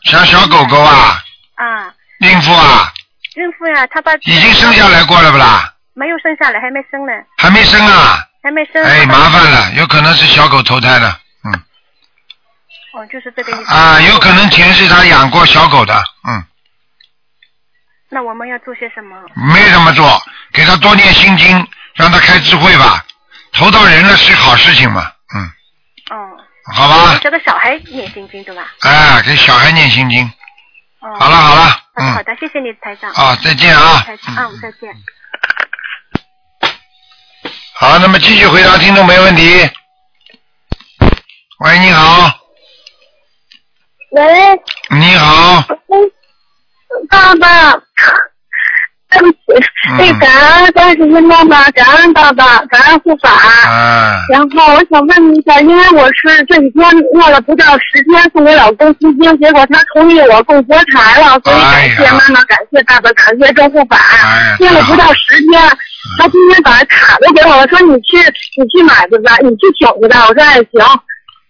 [0.05, 1.19] 像小狗狗啊？
[1.55, 1.93] 啊。
[2.19, 2.87] 孕妇啊？
[3.35, 5.73] 孕妇呀，她把已经生下来过了不啦？
[5.93, 7.11] 没有生下来，还没生呢。
[7.37, 8.23] 还没生啊？
[8.41, 8.81] 还没生。
[8.81, 11.09] 哎，麻烦了，有可能是小狗投胎的，
[11.43, 11.51] 嗯。
[12.93, 13.75] 哦，就是这个意思。
[13.75, 15.93] 啊，有可能前世他养过小狗的，
[16.25, 16.41] 嗯。
[18.09, 19.17] 那我们要做些什么？
[19.35, 20.21] 没什么做，
[20.53, 23.03] 给他多念心经，让他开智慧吧。
[23.53, 25.43] 投到人了是好事情嘛，嗯。
[26.11, 26.37] 哦。
[26.73, 27.19] 好吧。
[27.21, 28.73] 这个小孩念心经对吧？
[28.81, 30.25] 哎，给小孩念心经。
[31.01, 31.17] 哦。
[31.19, 32.13] 好了好了，嗯。
[32.13, 33.11] 好的，谢谢你台长。
[33.11, 34.05] 啊，再见啊。
[34.07, 34.93] 嗯，再见。
[37.73, 39.69] 好，那么继续回答听众没问题。
[41.59, 42.31] 喂，你好。
[44.11, 44.23] 喂。
[44.91, 45.63] 你好。
[47.09, 47.73] 爸爸，
[49.09, 49.37] 对不起，
[49.97, 53.29] 那感恩观世音妈妈，感恩爸爸，感恩护法。
[53.29, 54.19] 啊。
[54.29, 63.97] 然后我想问一下，因为我是这几天念了不到十天送给老公心经，结果他同意我供佛台了，所以感谢妈妈，感谢爸爸，感谢众护法。
[64.59, 65.61] 念了不到十天，
[66.19, 68.17] 他今天把卡都给我了，说你去
[68.57, 70.25] 你去买去吧，你去请去吧。
[70.27, 70.99] 我说哎行，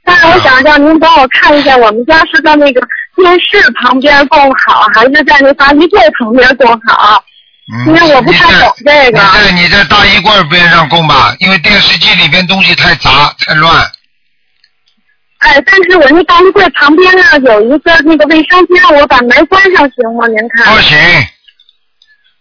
[0.06, 2.82] 但是我想让您帮我看一下，我们家是在那个。
[3.18, 7.24] 电视旁边供好，还是在那大衣柜旁边供好？
[7.86, 9.20] 因为我不太懂这个。
[9.20, 13.92] 你在你在大衣柜边上供吧，因为电视机里边东西太杂太乱。
[15.40, 20.28] 哎，但是我那大衣柜旁边呢有一个那个卫生间，我把门关上行吗？
[20.28, 20.74] 您看。
[20.74, 20.98] 不行，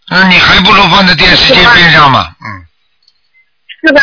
[0.09, 2.66] 那你还不如放在电视机边上嘛，嗯。
[3.87, 4.01] 是吧？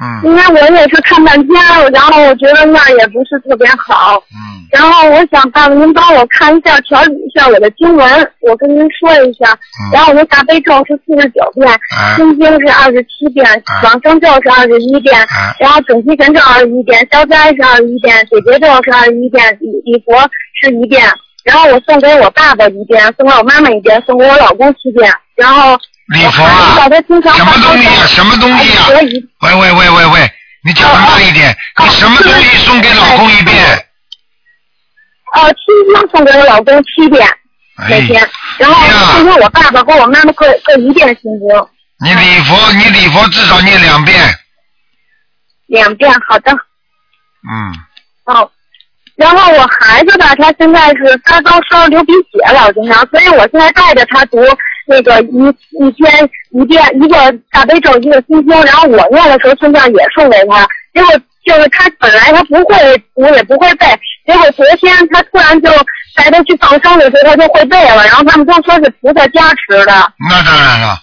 [0.00, 0.30] 嗯。
[0.30, 1.56] 因为我也是看半天，
[1.92, 4.22] 然后我觉得那也不是特别好。
[4.30, 4.62] 嗯。
[4.72, 9.50] 然后我想，爸爸您帮我看一下，调理一下我的经文，我跟您说一下。
[9.52, 9.92] 嗯。
[9.92, 11.68] 然后我的大悲咒是四十九遍，
[12.16, 13.44] 心经是二十七遍，
[13.82, 15.14] 往生咒是二十一遍，
[15.58, 20.16] 然后准提神咒二十一遍，消灾是二十一遍，解结咒是二十一遍，礼礼佛
[20.62, 21.02] 是一遍。
[21.44, 25.78] 然后我送给我爸爸一遍，送给我妈妈一遍，送给我老公七遍，然后。
[26.14, 26.88] 礼佛啊？
[27.36, 28.06] 什么东西啊？
[28.06, 28.86] 什么东西啊？
[28.90, 30.32] 喂喂喂喂喂，
[30.64, 31.56] 你讲的慢一点。
[31.82, 33.56] 你什么东西送给老公一遍？
[35.34, 35.58] 哦，七
[35.92, 37.28] 经送给我老公七遍
[37.88, 41.68] 每天，然后送给我爸爸和我妈妈各各一遍心经。
[42.04, 44.16] 你礼佛，你礼佛至少念两遍。
[45.66, 46.52] 两遍，好的。
[46.52, 47.74] 嗯。
[48.26, 48.50] 哦，
[49.16, 54.38] 然后我孩子吧，他现在是发高烧、流鼻血老经常，所以我现在带着他读。
[54.86, 60.66] 那个一一天一遍一个大悲咒一个心经，然后我念的时候顺便也送给他。
[60.94, 61.12] 结果
[61.44, 63.86] 就是他本来他不会读也不会背，
[64.26, 65.70] 结果昨天他突然就
[66.14, 70.12] 带他去放生的时候他就会背了，然后他们都说是菩萨加持的。
[70.30, 71.02] 那当然了。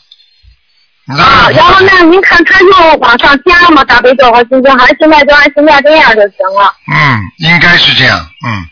[1.05, 3.83] 啊，然后那您看他又往上加吗？
[3.83, 6.73] 大悲咒和心经，还是现在就按现在这样就行了？
[6.93, 8.17] 嗯，应该是这样。
[8.47, 8.65] 嗯，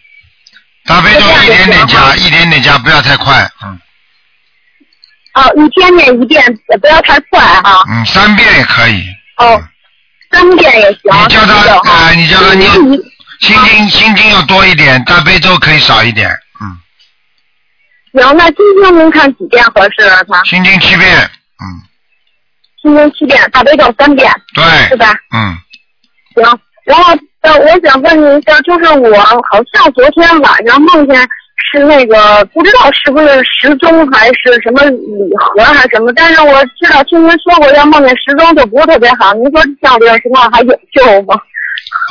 [0.86, 3.48] 大悲咒一点点加，一点点加，不要太快。
[3.66, 3.78] 嗯。
[5.34, 7.84] 哦，一天念一遍，也不要太快哈。
[7.90, 9.04] 嗯，三遍也可以。
[9.38, 9.62] 哦，
[10.32, 11.24] 三遍也行。
[11.24, 12.70] 你叫他啊啊，你叫他念
[13.40, 16.30] 心经，心经要多一点，大悲咒可以少一点。
[16.60, 16.78] 嗯，
[18.22, 20.22] 行，那今天您看几遍合适啊？
[20.28, 21.18] 他心经七遍。
[21.62, 21.66] 嗯，
[22.82, 24.64] 心经七遍，大悲咒三遍，对。
[24.90, 25.14] 是吧？
[25.34, 25.58] 嗯，
[26.36, 31.28] 行，然后呃，我想问您一下，就是我好像昨天晚上梦见
[31.72, 39.34] 是那个不知道是不是时钟还是什么礼盒还是什么，但是我知道听您说过，要梦见时钟就不是特别好。
[39.34, 41.36] 您说像这种情况还有救吗？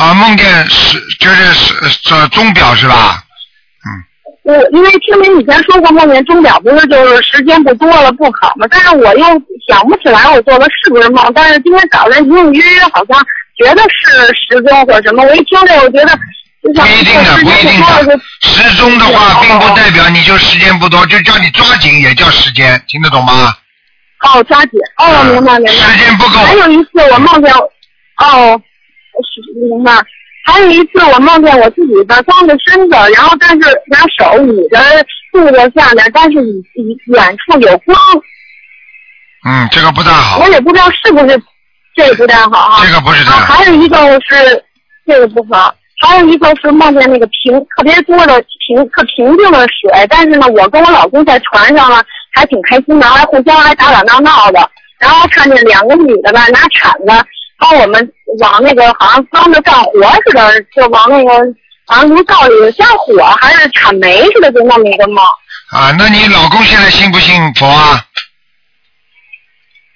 [0.00, 3.22] 啊，梦见时就是时这钟表是吧？
[3.84, 3.88] 嗯
[4.42, 9.26] 我因为听您以前说过，梦见钟表不是就是时间不多了不好嘛，但是我又
[9.68, 13.22] 想不起来我做的是不是梦，但是今天早晨隐隐约约好像
[13.58, 16.18] 觉得是时钟或什么，我一听这我觉得
[16.62, 18.20] 不一定的，不一定的。
[18.42, 23.54] 时钟的话，并不代表你就时间不多，就叫你抓紧也叫时间，听得懂吗？
[24.20, 25.72] 哦，抓紧哦，明白明白。
[25.72, 26.38] 时间不够。
[26.40, 28.60] 还有一次我梦见，哦，
[29.24, 29.92] 是明白。
[30.44, 34.78] 还有一次我梦见我自己的光着身子，然后但是拿手捂着
[35.32, 37.96] 肚子下面，但是你你远处有光。
[39.46, 40.38] 嗯，这个不太好。
[40.40, 41.42] 我也不知道是不是
[41.94, 42.84] 这个不太好啊。
[42.84, 43.54] 这个不是太好。
[43.54, 44.64] 还有一个是
[45.06, 57.26] 这个不好，还有一个是梦见那个平特别多的平特平静的水，但是呢，我跟我老公在船上呢还挺开心的，还互相还打打闹闹的，然后看见两个女的吧拿铲子
[57.58, 59.92] 帮我们往那个好像帮着干活
[60.24, 61.30] 似的，就往那个
[61.86, 65.22] 好像炉灶里加火还是铲煤似的，就那么一个梦。
[65.70, 68.02] 啊，那你老公现在信不信佛啊？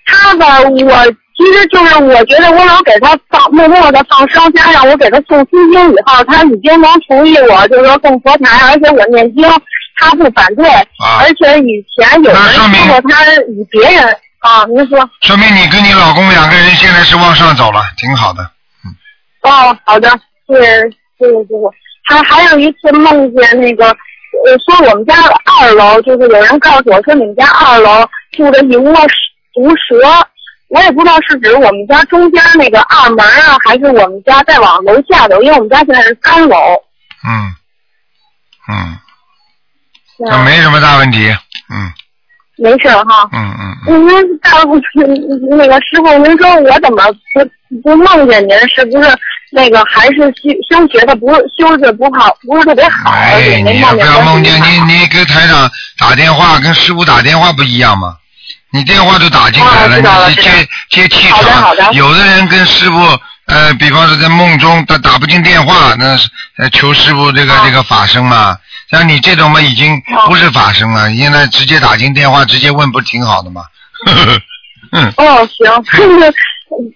[0.06, 9.44] 他吧，我其实就是我觉得我老给他放默默的放生，加上我给他送心经以后，他已经能同意我，就是说送佛台，而且我念经，
[9.98, 14.04] 他不反对，啊、而且以前有人说过他与别人
[14.40, 14.98] 啊，您说。
[15.22, 18.40] 说明你跟你老公两个人现在是往上走了，挺好的。
[18.84, 18.94] 嗯。
[19.42, 20.08] 哦，好的，
[20.46, 20.66] 谢谢
[21.18, 21.72] 谢谢师傅。
[22.04, 25.14] 还还有一次梦见那个，呃，说我们家
[25.60, 28.94] 二楼就是有人告诉我说你们家二楼住着一窝
[29.54, 29.96] 毒蛇，
[30.74, 36.56] 我也不知道是指我们家中间那个二门啊，还是我们家再往楼下走，因为我们家现在是三楼。
[37.26, 37.54] 嗯，
[38.68, 38.98] 嗯，
[40.28, 41.30] 这没什么大问题，
[41.70, 41.92] 嗯。
[42.56, 43.28] 没事哈。
[43.32, 43.54] 嗯
[43.86, 44.06] 嗯。
[44.06, 44.80] 您大夫，
[45.50, 48.56] 那个师傅，您说我怎么不不梦见您？
[48.68, 49.08] 是不是
[49.52, 53.10] 那个还是修修学的不修的不好，不是特别好？
[53.10, 58.16] 哎，你不要梦见你你给台长打电话，跟师傅打电话不一样吗？
[58.74, 61.40] 你电话都打进来了，你是接接气场。
[61.92, 66.28] 有的人跟师傅，呃，比方说在梦中他打不进电话，那是
[66.72, 68.56] 求师傅这个这个法身嘛。
[68.90, 73.62] 像你这种嘛，已经不是法身了，现在直接打进电话，直接问，不挺好的吗？
[74.90, 75.12] 嗯。
[75.18, 75.70] 哦，行，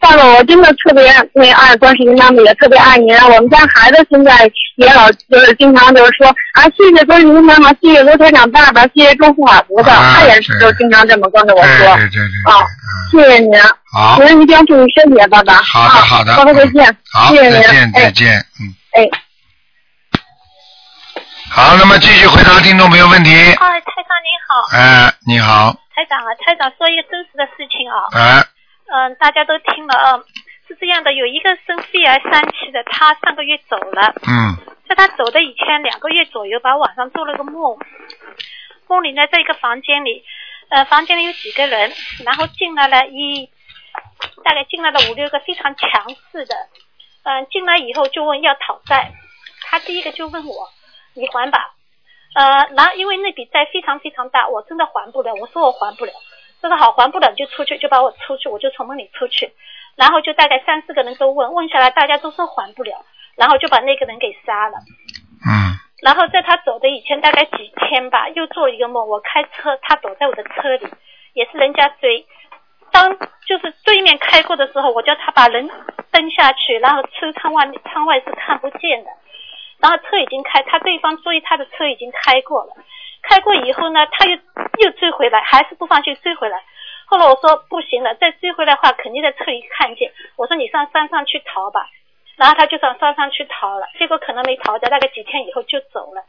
[0.00, 3.14] 爸爸，我真的特别那爱观世音妈妈，也特别爱您。
[3.16, 11.96] 我们家孩子现在也老就是经常就是说啊，谢谢观世音妈妈，谢谢罗台长爸爸，谢谢中护法菩萨，他也是就经常这么跟着我说。
[11.96, 12.52] 对对对。
[12.52, 12.66] 啊，
[13.10, 13.52] 谢谢您。
[13.92, 14.18] 好。
[14.22, 15.54] 您一定要注意身体，爸爸。
[15.54, 16.36] 好的好的。
[16.36, 16.96] 爸爸再见。
[17.12, 17.62] 好，谢谢您。
[17.62, 18.74] 再见再见，嗯。
[18.92, 19.08] 哎。
[21.50, 23.30] 好，那么继续回答听众朋友问题。
[23.32, 24.76] 哎，台长您好。
[24.76, 25.72] 哎，你好。
[25.94, 27.96] 台长啊，台长说一个真实的事情啊。
[28.12, 28.44] 哎。
[28.90, 30.24] 嗯，大家都听了啊，
[30.66, 34.14] 是这样的，有一个生肺癌三期的，他上个月走了。
[34.26, 34.56] 嗯。
[34.88, 37.78] 在他走的以前两个月左右吧，晚上做了个梦，
[38.88, 40.24] 梦里呢在一个房间里，
[40.70, 41.92] 呃，房间里有几个人，
[42.24, 43.50] 然后进来了一，
[44.42, 46.54] 大概进来了五六个非常强势的，
[47.24, 49.12] 嗯，进来以后就问要讨债，
[49.64, 50.70] 他第一个就问我，
[51.12, 51.74] 你还吧，
[52.34, 56.12] 呃，然后因为那笔债非常非常大，我真的还不了，我说我还不了。
[56.60, 59.52] 这个好还不了就出去，就把我出去，我就从门里出去，
[59.96, 63.04] 然后就大概三四个人都问问下来，大家都说还不了，
[63.36, 64.78] 然后就把那个人给杀了。
[65.46, 65.78] 嗯。
[66.00, 70.86] 然后在他走的以前大概几天吧，又做了一个梦，我开车，他躲在我的车里，
[71.32, 72.24] 也是人家追，
[72.92, 75.68] 当就是对面开过的时候，我叫他把人
[76.12, 79.10] 蹬下去，然后车窗外窗外是看不见的，
[79.80, 82.74] 然后车已经开，他对方追他的车已经开过了。
[83.28, 84.36] 开过以后呢，他又
[84.80, 86.56] 又追回来，还是不放心追回来。
[87.06, 90.10] 后来我说不行了，再追回来的话，肯定在车里看见。
[90.36, 91.86] 我说你上山上去逃吧，
[92.36, 93.86] 然后他就上山上去逃了。
[93.98, 96.24] 结果可能没逃掉，大概几天以后就走了。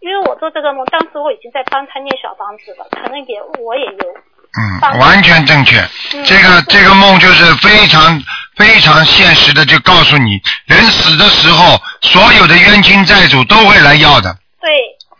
[0.00, 4.04] 因为我做这个梦，当时我已经在帮他念小房子了，可能也我也有。
[4.52, 5.80] 嗯，完全正确。
[6.24, 8.20] 这个这个梦就是非常
[8.56, 14.28] 非常现实的，就告诉你，人死的时候，所有的冤亲债主都会来要的。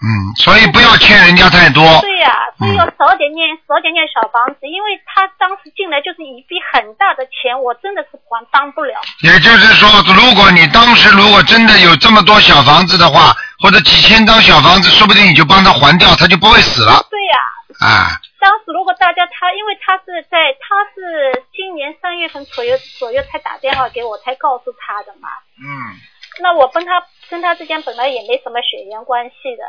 [0.02, 0.10] 对。
[0.10, 1.80] 嗯，所以不要欠人家太多。
[2.00, 8.98] 对呀、所以要少点念，少点念小房子，因为他当时进来就是一笔很大的钱，我真的是还当不了。
[9.22, 13.30] 也就是说，如果你当时如果真的有这么多小房子的话，
[13.62, 17.06] 或者几千张小房子，说不定你就帮他还掉，他就不会死了。
[17.08, 17.38] 对呀、
[17.78, 25.30] 啊，当时如果大家他，因为他是在他是今年三月份左右左右才打电话给我，才告诉他的嘛。
[25.62, 25.94] 嗯，
[26.42, 29.62] 那我跟他跟他之间本来也没什么血缘关系的。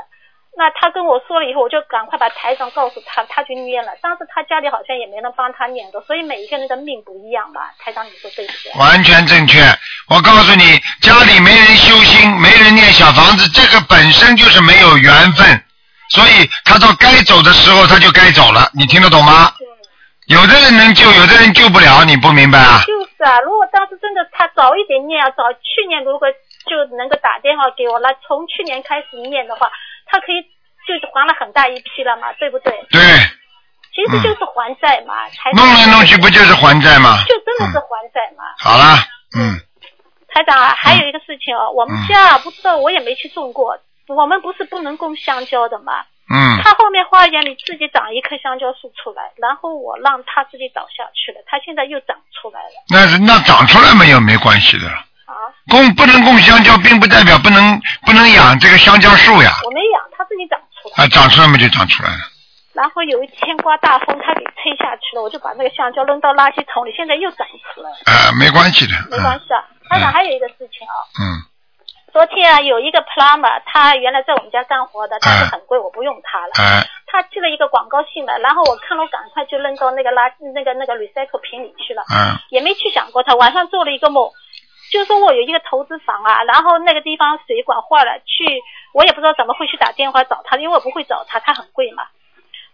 [0.55, 3.91] 那他跟我说了以后，我就赶快把台长告诉他，他去念了。
[4.01, 7.73] 当时他家里好像也没人帮他念的，所以每一个人的命不一样吧。
[7.79, 8.79] 台长，你说对不对？
[8.79, 9.59] 完全正确。
[10.09, 15.63] 我告诉你，家里没人修心，没人念小房子，这个本身就是没有缘分，
[16.09, 19.51] 所以他到该走的时候他就该走了，你听得懂吗？
[20.27, 22.83] 有的人能救，有的人救不了，你不明白啊？
[22.85, 26.27] 就是啊，如果当时真的他早一点念啊，早去年如果
[26.65, 29.71] 就能够打电话给我，了从去年开始念的话，
[30.05, 30.41] 他可以
[30.87, 32.71] 就是还了很大一批了嘛，对不对？
[32.91, 32.99] 对，
[33.93, 35.13] 其实就是还债嘛，
[35.53, 37.17] 弄来弄去不就是还债吗？
[37.27, 38.43] 就真的是还债嘛。
[38.59, 38.97] 好了，
[39.37, 39.59] 嗯，
[40.27, 43.77] 台长啊，还有一个事情哦，我们家啊不知道，我也没去种过。
[44.07, 46.05] 我们不是不能供香蕉的嘛？
[46.33, 52.69] 嗯他后面花园里自己长一棵香蕉树出来，然后我让他自己倒下去了，他现在又长出来了。
[52.89, 54.87] 那是那长出来没有没关系的。
[54.87, 55.03] 啊，
[55.69, 59.51] 供不能供香蕉，并不代表不能不能养这个香蕉树呀。
[59.65, 61.03] 我没养，它自己长出来。
[61.03, 62.17] 啊，长出来嘛就长出来了。
[62.73, 67.97] 然后有一天刮大风，它给吹下去了，我就把那个香蕉扔到垃圾桶里，现在又长出来了。
[68.05, 68.93] 啊，没关系的。
[69.11, 69.61] 没关系啊。
[69.89, 71.53] 台长还有一个事情啊，嗯
[72.13, 76.53] 昨天啊有一个 plumber，他原来在我们家干活的，但是很贵，我不用他了。
[76.57, 83.35] 哎他寄了一个广告信来，然后我看了，我赶快就扔到那个垃那个那个 recycle 瓶里去了，嗯也没去想过他。
[83.35, 84.29] 晚上做了一个梦，
[84.91, 88.61] 就说我有一个投资房啊，然后那个地方水管坏了，去
[88.93, 92.03] 我也不知道怎么会去打电话找他，因为我不会找他，他很贵嘛。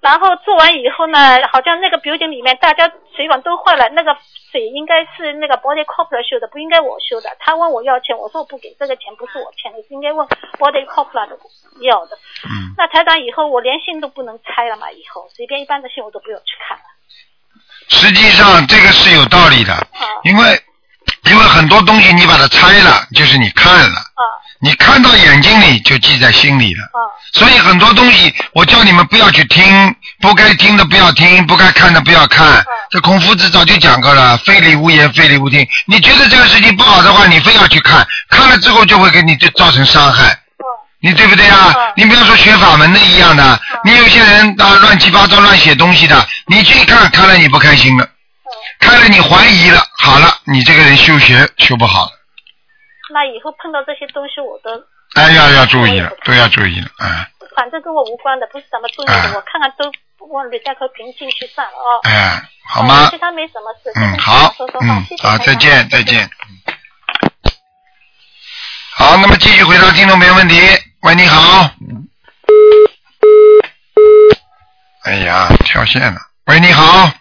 [0.01, 1.19] 然后做完以后呢，
[1.51, 4.15] 好像那个 building 里面大家水管都坏了，那个
[4.49, 7.35] 水应该是那个 body corporate 修的，不应该我修的。
[7.39, 10.25] 他问我要钱，我说我不给，这个钱不是我欠的，是应该问
[10.57, 11.37] body corporate 的
[11.81, 12.15] 要的。
[12.45, 12.73] 嗯。
[12.77, 16.83] 那台长以后我连信都不能拆了嘛，以后随便一般的信我都不用去看了。
[17.89, 19.73] 实际上这个是有道理的，
[20.23, 20.43] 因为
[21.23, 24.01] 因为很多东西你把它拆了，就是你看了，
[24.61, 26.81] 你看到眼睛里就记在心里了。
[27.33, 32.63] 所以很多东西，我叫你们不要去听，不该听的不要听，不该看的不要看。
[32.89, 35.67] 这孔夫子早就讲过了，非礼勿言，非礼勿听。
[35.85, 40.39] 你觉得这个事情不好的话，你非要去看，看了之后就会给你就造成伤害。
[41.01, 41.73] 你对不对啊？
[41.95, 48.05] 你比方说学法门的一样的，你有些人啊乱七八糟乱写东西的，你去看看了你不开心了，
[48.79, 52.11] 看了你怀疑了，好了，你这个人修学修不好了，
[53.13, 54.71] 那以后碰到这些东西我都
[55.15, 59.91] 哎要要注意了，都要注意了，哎反正跟我无关的，不是什么重要的，我看看都
[60.27, 61.99] 往 recycle 瓶进去算了哦。
[62.03, 63.17] 哎，好吗其？
[63.17, 63.91] 他没什么事。
[63.95, 66.29] 嗯，好，嗯，好，再见，再见。
[68.95, 70.55] 好，那么继续回答听众朋友问题。
[71.01, 71.69] 喂，你好。
[75.03, 76.19] 哎呀，跳线了。
[76.45, 77.11] 喂，你好。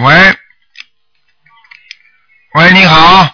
[0.00, 0.14] 喂，
[2.54, 3.28] 喂，你好。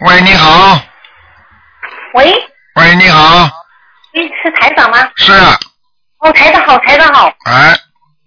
[0.00, 0.80] 喂，你好。
[2.14, 2.32] 喂，
[2.74, 3.48] 喂，你好。
[4.14, 4.98] 喂，是台长吗？
[5.16, 5.56] 是，啊
[6.18, 7.28] 哦，台长好，台长好。
[7.44, 7.70] 哎，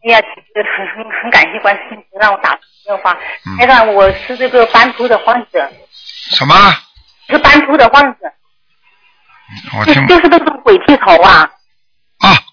[0.06, 0.22] 哎呀，
[0.56, 3.18] 很很很感谢观世音菩萨让我打电话。
[3.46, 5.70] 嗯台长，我是这个斑秃的患者，
[6.32, 6.56] 什么？
[7.28, 8.34] 是斑秃的患者，
[9.78, 11.50] 我听就是那种鬼剃头啊。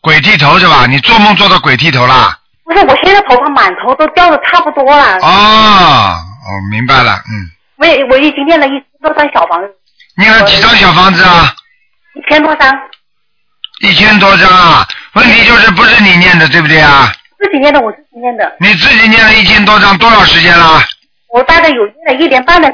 [0.00, 0.86] 啊，鬼剃头是吧？
[0.86, 2.36] 你做梦做到鬼剃头啦？
[2.64, 5.18] 不是，我现在头发满头都掉的差不多了。
[5.22, 6.14] 哦，
[6.46, 9.68] 我明白了，嗯，我也我已经念了一千多张小房子，
[10.16, 11.54] 念了几张小房子啊？
[12.14, 12.72] 一千多张，
[13.82, 14.86] 一千多张啊？
[15.14, 17.12] 问题就是不是你念的，对不对啊？
[17.38, 20.80] 自己念的，我自己念的，你自己念了一千多张，多少时间了？
[21.32, 22.72] 我大概有念了一年半的。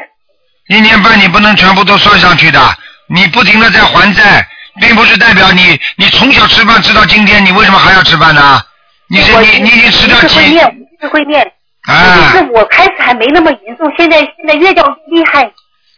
[0.68, 2.60] 一年半你不能全部都算上去的，
[3.08, 4.46] 你不停的在还债，
[4.80, 8.60] 并不是代表你你从小吃饭吃到今天，你为什么还要吃饭呢？
[9.08, 10.28] 你是你你已经吃掉几？
[10.28, 11.52] 是会念，我是会念，
[11.86, 15.50] 啊就是我开始还没那么严重，现在现在越叫越厉害。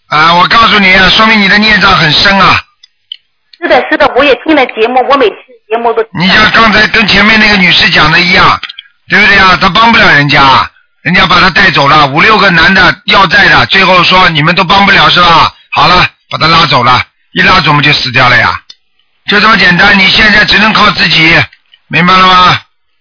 [0.09, 0.33] 啊！
[0.35, 2.59] 我告诉你啊，说明你的孽障很深啊！
[3.61, 5.35] 是的，是的，我也听了节目，我每次
[5.71, 6.03] 节目都。
[6.19, 8.59] 你像刚才跟前面那个女士讲的一样，
[9.09, 9.59] 对不对啊？
[9.61, 10.41] 她帮不了人家，
[11.03, 15.53] 人家把她带走了，五六个男的要债的，最后说你们都帮不了是吧？
[15.73, 17.03] 好了，把她拉走了，
[17.33, 18.59] 一拉走我们就死掉了呀，
[19.29, 19.99] 就这么简单。
[19.99, 21.35] 你现在只能靠自己，
[21.89, 22.61] 明白了吗？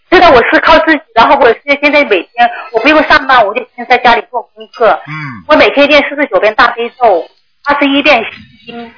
[0.10, 5.00] 知道我是靠自己，然后我是现在每天我不用上班，我就天在家里做功课。
[5.08, 5.14] 嗯。
[5.48, 7.30] 我每天念四十九遍大悲咒，
[7.66, 8.22] 二十一遍
[8.66, 8.94] 心经，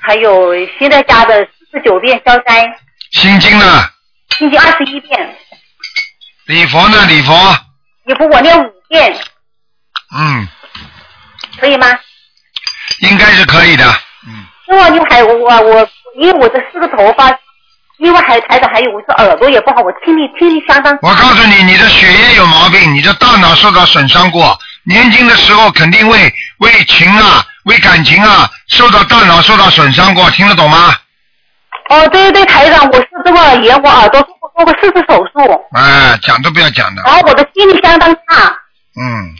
[0.00, 2.66] 还有现在加的四十九遍消灾。
[3.12, 3.88] 心经呢？
[4.36, 5.36] 心经二十一遍。
[6.46, 7.06] 礼佛呢？
[7.06, 7.34] 礼佛。
[8.04, 9.16] 礼佛我念五遍。
[10.16, 10.48] 嗯。
[11.60, 11.86] 可以吗？
[13.00, 13.84] 应该是可以的。
[14.26, 15.88] 嗯另外，你还我我
[16.18, 17.30] 因为我这四个头发，
[17.98, 20.96] 另外还台长还有我是耳朵也不好，我听力听力相当。
[21.00, 30.94] 我告诉你，你的血液有毛病，你的大脑受到损伤过，年轻的时候肯定为为情啊、为感情啊，受到大脑受到损伤过，听得懂吗？
[31.90, 35.64] 哦，对对对，台长，我是这个耳炎，我耳朵做过做过四次手术。
[35.72, 37.02] 哎，讲都不要讲的。
[37.04, 38.52] 然后我的听力相当差。
[39.00, 39.34] 嗯，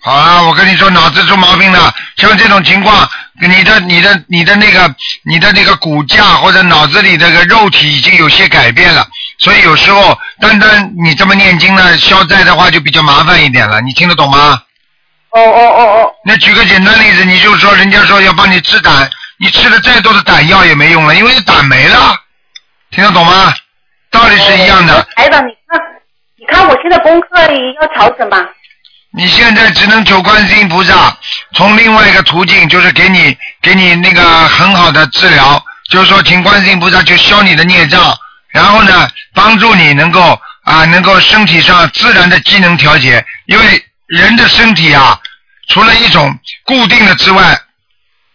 [0.00, 3.08] 好啊，我跟你说，脑子出毛病了，像这种情况，
[3.48, 9.06] 你的、你的、你的那个、你的那个骨架或者脑子里这个肉体已经有些改变了，
[9.38, 14.62] 所以有时候单单你这么念经呢，消灾的话就比较麻烦一点了，你听得懂吗？
[15.30, 16.14] 哦哦哦哦。
[16.24, 22.14] 那举个简单例子，你就说人家说要帮你治胆，你吃了再多的胆药也没用了，因为胆没了，
[22.90, 23.52] 听得懂吗？
[24.10, 25.02] 道理是一样的。
[25.16, 25.80] 台长，你看，
[26.38, 27.28] 你看我现在功课
[27.80, 28.46] 要调整吧。
[29.14, 31.16] 你现在只能求观世音菩萨，
[31.54, 38.16] 从另外一个途径，就是给你给你那个很好的治疗，就是说请观世音菩萨就消你的孽障，
[38.48, 45.18] 然后呢帮助你能够啊能够身体上自然的机能调节，因为人的身体啊，
[45.68, 47.60] 除了一种固定的之外，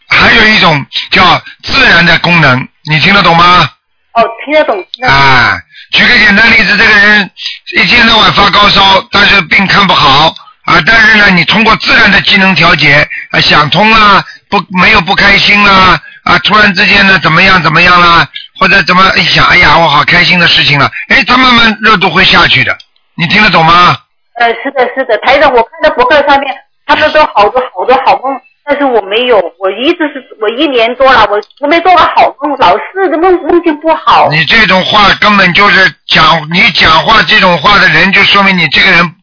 [0.09, 3.67] 还有一种叫自然的功能，你听得懂吗？
[4.13, 4.75] 哦，听得懂。
[4.93, 5.59] 听得懂啊，
[5.91, 7.31] 举个简单例子，这个人
[7.75, 10.35] 一天到晚发高烧，但是病看不好
[10.67, 18.27] 啊，但是呢，你通过自然的机能调节啊，想通啦，不没有不开心啦啊，突然之间呢怎么样怎么样啦，
[18.59, 22.77] 或者怎么一想，哎呀，我好开心的事情了，哎，他慢慢热度会下去的，
[23.15, 23.97] 你听得懂吗？
[24.39, 26.53] 呃，是的，是的，台长，我看到博客上面，
[26.85, 34.27] 他们都好多好多好梦，但是我没有，我一直是我一年多了，我我没做过好梦，老是梦梦境不好。
[34.31, 39.15] 你这种话根本就是讲你讲话这种话的人，就说明你这个人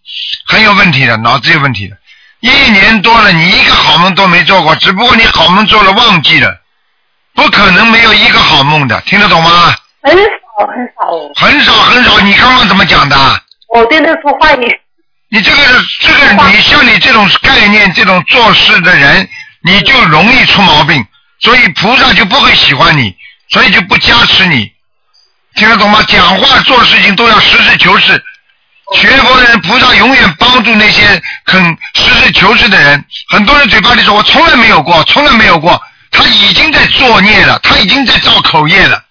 [0.46, 1.96] 很有问题的，脑子有问题的。
[2.40, 6.54] 一年多了，你一个好梦都没做过，只不过你好梦做了忘记了，
[7.34, 9.74] 不可能没有一个好梦的，听得懂吗？
[10.02, 10.22] 很少
[10.66, 11.46] 很少。
[11.46, 13.16] 很少很少，你刚刚怎么讲的？
[13.74, 14.66] 我对那说话你
[15.30, 15.58] 你这个
[16.00, 19.28] 这个你像你这种概念、这种做事的人，
[19.62, 21.04] 你就容易出毛病，
[21.40, 23.16] 所以菩萨就不会喜欢你，
[23.48, 24.70] 所以就不加持你，
[25.56, 26.04] 听得懂吗？
[26.06, 28.22] 讲话做事情都要实事求是，
[28.94, 31.62] 学佛的人，菩萨永远帮助那些肯
[31.94, 33.04] 实事求是的人。
[33.28, 35.80] 很多人嘴巴里说我从来没有过，从来没有过，
[36.10, 39.02] 他已经在作孽了，他已经在造口业了。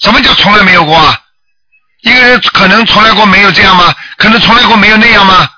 [0.00, 1.18] 什么叫从来没有过啊？
[2.02, 3.94] 一个人可能从来过没有这样吗？
[4.16, 5.48] 可能从来过没有那样吗？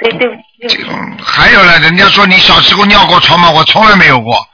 [0.00, 0.28] 对对。
[0.68, 3.50] 这种还有呢，人家说你小时候尿过床吗？
[3.50, 4.46] 我从来没有过。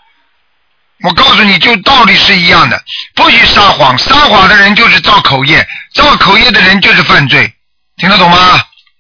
[1.05, 2.83] 我告诉你就道理是一样的，
[3.15, 7.53] 不许撒谎，撒谎的人就是造口业，造口业的人就是犯罪，
[7.99, 8.37] 听得懂吗？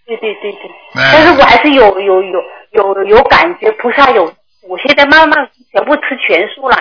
[0.06, 1.02] 对对对对。
[1.02, 2.42] 哎但是我还是有有有
[2.72, 4.24] 有有感觉，菩萨有，
[4.68, 6.76] 我现在慢慢全部吃全素了，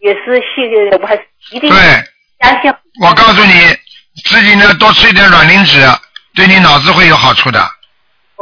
[0.00, 1.78] 也是信，我还是一定对
[2.40, 2.72] 相信。
[3.02, 3.52] 我告诉你，
[4.24, 5.80] 自己呢多吃一点卵磷脂，
[6.34, 7.60] 对你脑子会有好处的。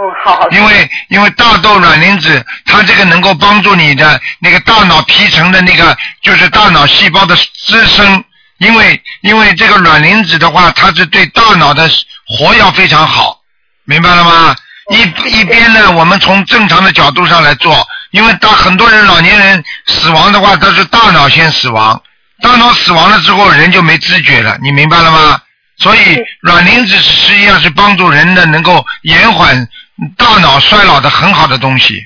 [0.01, 0.49] 嗯，好好。
[0.51, 8.25] 因为因为大豆卵磷脂，它这个能够帮助你的那个大脑皮层的那个就是大脑细胞的滋生，
[8.59, 11.89] 因为因为这个卵磷脂的话，它是对大脑的
[12.29, 13.41] 活要非常好，
[13.85, 14.55] 明白了吗？
[14.91, 15.03] 一
[15.41, 22.03] 一边呢，我们从正常的角度上来做，因为大很多人老年人死亡的话，都是大脑先死亡，
[22.41, 25.43] 大脑死亡了之后，人就没知觉了，你明白了吗？
[25.77, 26.01] 所以
[26.41, 29.69] 软磷脂实际上是帮助人的能够延缓
[30.17, 32.05] 大脑衰老的很好的东西。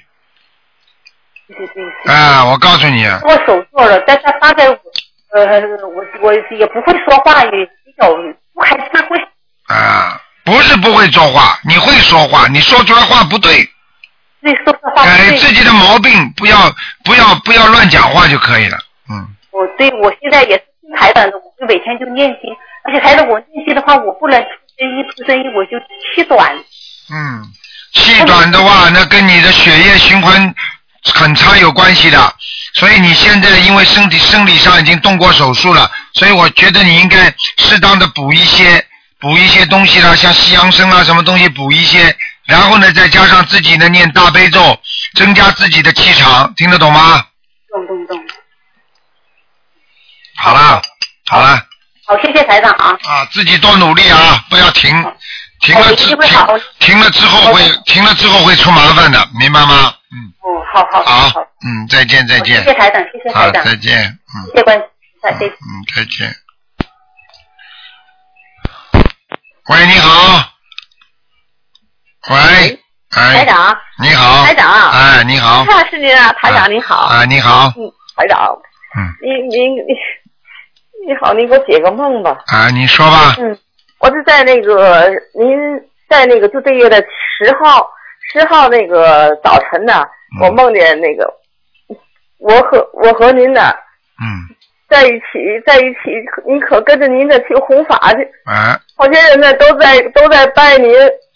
[1.49, 2.15] 对对对。
[2.15, 4.77] 啊，我告诉你，我手做了，但是大概我
[5.35, 7.51] 呃我我也不会说话，也
[7.85, 8.09] 比较
[8.55, 9.17] 不开智慧。
[9.73, 13.69] 啊，不是不会说话，你会说话，你说出来话不对，
[14.43, 15.05] 对，说的话。
[15.05, 18.79] 改对自己的毛病，不要不要不要乱讲话就可以了。
[19.11, 22.51] 嗯我对我现在也是听台长的，我就每天就念经，
[22.85, 24.49] 而且台长我念经的话，我不能出
[24.79, 25.79] 声音，出声音我就
[26.15, 26.57] 气短。
[27.11, 27.45] 嗯，
[27.93, 30.55] 气短的话，那跟你的血液循环
[31.15, 32.35] 很差有关系的。
[32.75, 38.83] 所以你现在因为身体生理上已经动过手术了，所以我觉得你应该适当的补一些
[39.23, 42.15] 补一些东西啦，像西洋参啊什么东西补一些，
[42.45, 44.77] 然后呢再加上自己呢念大悲咒，
[45.15, 47.25] 增加自己的气场，听得懂吗？
[47.71, 48.21] 懂懂懂。
[50.37, 50.83] 好了，
[51.31, 51.65] 好了。
[52.05, 52.99] 好，谢谢台长啊。
[53.05, 54.91] 啊，自己多努力啊，不要停，
[55.61, 56.19] 停了之停
[56.81, 59.95] 停了之后会停了之后会出麻烦的，明白吗？
[60.11, 60.35] 嗯。
[60.41, 61.29] 哦，好好好。
[61.29, 62.57] 好，嗯，再见再见。
[62.57, 63.63] 谢谢台长，谢谢台长。
[63.63, 64.51] 好，再见，嗯。
[64.51, 64.83] 谢谢关，
[65.23, 65.49] 再见。
[65.49, 66.35] 嗯，再见。
[69.73, 70.45] 喂，你好。
[72.29, 72.79] 喂，
[73.17, 73.39] 哎。
[73.39, 73.75] 台长。
[74.03, 74.45] 你好。
[74.45, 74.91] 台长。
[74.91, 75.63] 哎，你好。
[75.63, 76.97] 啊，是您啊，台长你好。
[76.97, 77.73] 啊，你好。
[77.79, 78.55] 嗯，台长。
[78.99, 79.01] 嗯。
[79.23, 79.95] 您您你，
[81.09, 82.37] 你好，您给我解个梦吧。
[82.49, 83.35] 啊，你说吧。
[83.39, 83.59] 嗯，
[84.01, 85.57] 我是在那个您
[86.07, 87.89] 在那个就这月的十号
[88.31, 90.05] 十号那个早晨呢，
[90.43, 91.33] 我梦见那个
[92.39, 93.71] 我和我和您呢。
[94.21, 94.55] 嗯。
[94.91, 96.11] 在一起，在一起，
[96.47, 98.19] 您可跟着您的去弘法去。
[98.45, 98.79] 啊。
[99.03, 100.95] 好些人呢都在都在拜您。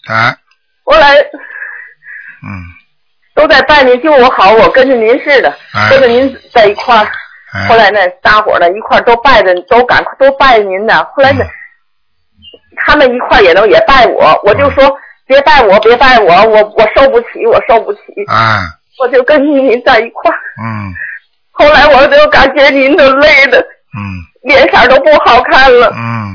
[0.09, 0.37] 啊。
[0.85, 1.17] 后来。
[1.17, 2.77] 嗯。
[3.35, 5.55] 都在拜您，就我好，我跟着您似的，
[5.91, 7.07] 跟着您在一块儿。
[7.69, 11.05] 后来呢，大伙儿呢一块儿都拜着，都赶快都拜您呢。
[11.15, 11.45] 后来呢，
[12.79, 14.91] 他们一块儿也能也拜我，我就说
[15.27, 18.01] 别拜我，别拜我，我我受不起，我受不起。
[18.29, 18.61] 啊。
[18.99, 20.39] 我就跟您在一块儿。
[20.63, 20.95] 嗯。
[21.51, 24.01] 后来我就感觉您都累的，嗯，
[24.45, 25.93] 脸色都不好看了。
[25.95, 26.33] 嗯。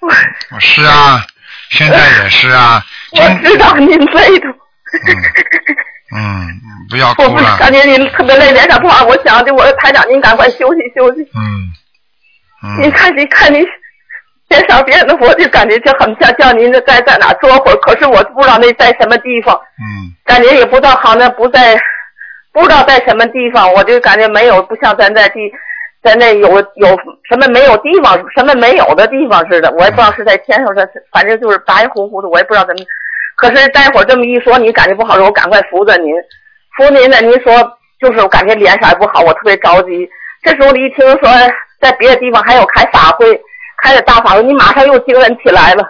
[0.60, 1.22] 是啊，
[1.70, 2.82] 现在也是啊。
[3.12, 4.48] 我知道您累的。
[6.16, 7.52] 嗯，嗯不要哭了。
[7.52, 9.04] 我感觉您特别累，脸上不好。
[9.06, 11.20] 我想的，我说台长，您赶快休息休息。
[11.22, 11.72] 嗯。
[12.62, 12.82] 嗯。
[12.82, 13.64] 您看，您看您
[14.48, 19.54] 脸色变的，我就感觉就很像叫您在在哪坐会儿，可是我不知道那在什么地方。
[19.54, 20.12] 嗯。
[20.24, 21.78] 感觉也不知道，好像不在，
[22.52, 25.38] 不知道在什么地方，我就感觉没有，不像咱在地，
[26.02, 26.88] 在那有有
[27.28, 29.70] 什么没有地方，什么没有的地方似的。
[29.72, 32.84] 我也不知道是在天上，是反正就是白乎乎的，我也不知道怎么。
[33.36, 36.12] 可是待会儿这么一说，你感觉不好时候，我赶快扶着您，
[36.76, 37.18] 扶您呢。
[37.20, 37.52] 您说
[38.00, 40.08] 就是我感觉脸色不好，我特别着急。
[40.42, 41.30] 这时候你一听说
[41.80, 43.40] 在别的地方还有开法会，
[43.82, 45.82] 开的大法会，你马上又精神起来了，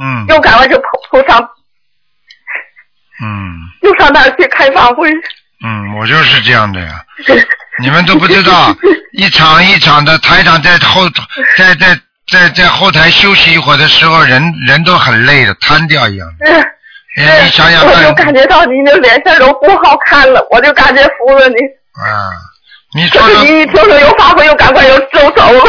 [0.00, 1.40] 嗯， 又赶快就扑上，
[3.22, 5.08] 嗯，又上那儿去开法会。
[5.64, 7.04] 嗯，我就是这样的呀。
[7.80, 8.74] 你们都不知道，
[9.12, 11.08] 一场一场的台长在后，
[11.56, 11.98] 在在
[12.30, 16.46] 在在后台休息一会儿的时候，人人都很累的，瘫掉一样的。
[17.16, 21.54] 你想想看，我就感觉到你的脸色都不好看了，我就感觉服了你。
[22.00, 22.32] 啊，
[22.94, 25.64] 你可是你一听说有发挥，又赶快又走走了。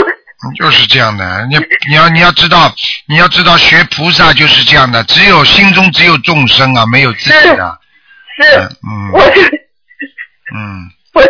[0.58, 1.58] 就是这样的，你
[1.90, 2.74] 你要你要知道，
[3.08, 7.78] 你要知道学菩萨就是这样的，只有心中只有众生啊，没有自己的。
[8.42, 8.60] 是。
[8.86, 9.12] 嗯。
[9.14, 9.68] 我是。
[10.54, 10.90] 嗯。
[11.14, 11.22] 我，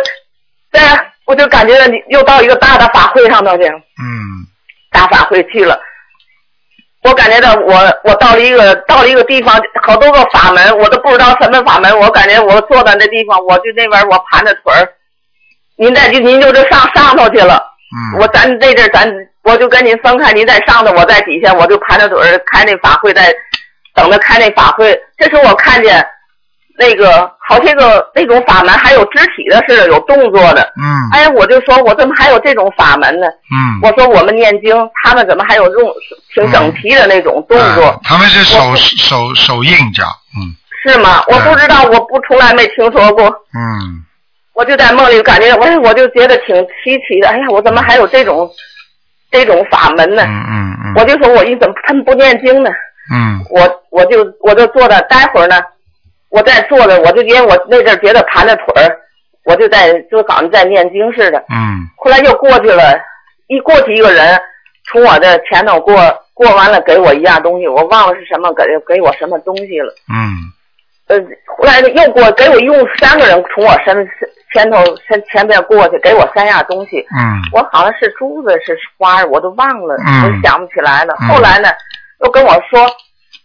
[0.72, 3.64] 对啊，我就感觉你又到一个大的法会上头去。
[3.68, 4.46] 嗯。
[4.90, 5.78] 大法会去了。
[7.02, 11.98] 我感觉到我我到了一个到了一个地方，好多个法门，我都不知道什么法门。
[12.00, 14.88] 我感觉我坐在那地方，我就那边我盘着腿儿，
[15.76, 17.62] 您在就您就就上上头去了。
[17.94, 18.20] 嗯。
[18.20, 19.06] 我咱这阵咱
[19.42, 23.34] 我就跟您分开，您在上头，我在底下，我就盘着腿儿开那法会，在
[23.94, 24.98] 等着开那法会。
[25.18, 26.02] 这时候我看见
[26.76, 30.62] 那个好些个那种法门，还有肢体的似的，有动作的。
[30.76, 31.08] 嗯。
[31.12, 33.26] 哎，我就说，我怎么还有这种法门呢？
[33.28, 33.78] 嗯。
[33.82, 35.92] 我说我们念经，他们怎么还有这种
[36.34, 37.86] 挺整齐的那种动作？
[37.86, 40.04] 嗯、他们是手手手印叫，
[40.36, 40.50] 嗯。
[40.82, 41.22] 是吗？
[41.28, 43.24] 我不知道，我不从来没听说过。
[43.54, 44.02] 嗯。
[44.52, 47.28] 我就在梦里感觉，我我就觉得挺稀奇的。
[47.28, 48.50] 哎呀，我怎么还有这种
[49.30, 50.24] 这种法门呢？
[50.26, 50.92] 嗯嗯嗯。
[50.96, 52.70] 我就说，我一怎么他们不念经呢？
[53.14, 53.40] 嗯。
[53.50, 55.62] 我我就我就坐着，待会儿呢。
[56.34, 58.98] 我在坐着，我就因为我那阵觉得盘着腿儿，
[59.44, 61.38] 我就在就好像在念经似的。
[61.48, 61.86] 嗯。
[61.96, 62.82] 后来又过去了，
[63.46, 64.36] 一过去一个人
[64.90, 65.94] 从我的前头过，
[66.34, 69.94] 过完了给我一样东西，我忘了是什么，给给我什么东西了。
[70.12, 70.50] 嗯。
[71.06, 71.16] 呃，
[71.56, 73.94] 后来又过给我一共三个人从我身
[74.52, 76.98] 前头前前边过去，给我三样东西。
[77.16, 77.38] 嗯。
[77.52, 81.14] 我好像是珠子是花，我都忘了，嗯、我想不起来了。
[81.20, 81.68] 嗯、后来呢，
[82.24, 82.90] 又跟我说。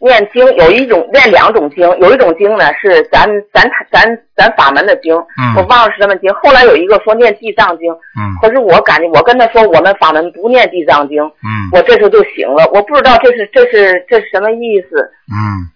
[0.01, 6.33] 念经有一种念两种经，有一种经呢是咱咱咱咱法门的经，嗯、我忘了是什么经。
[6.35, 15.11] 后来有一个说念地藏经，嗯、可是我感觉我跟他说我们法门不念地藏经，嗯、我这时候就醒了，我不知道这是这是这是什么意思。
[15.31, 15.67] 嗯，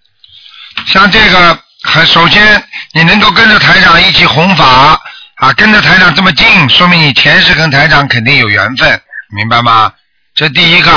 [0.88, 2.41] 像这个，还首先
[2.93, 4.65] 你能够跟着台长一起弘法
[5.36, 8.88] 啊，跟着台长这么近，说明你前世跟台长肯定有缘分，
[9.36, 9.91] 明白吗？
[10.36, 10.90] 这第一个，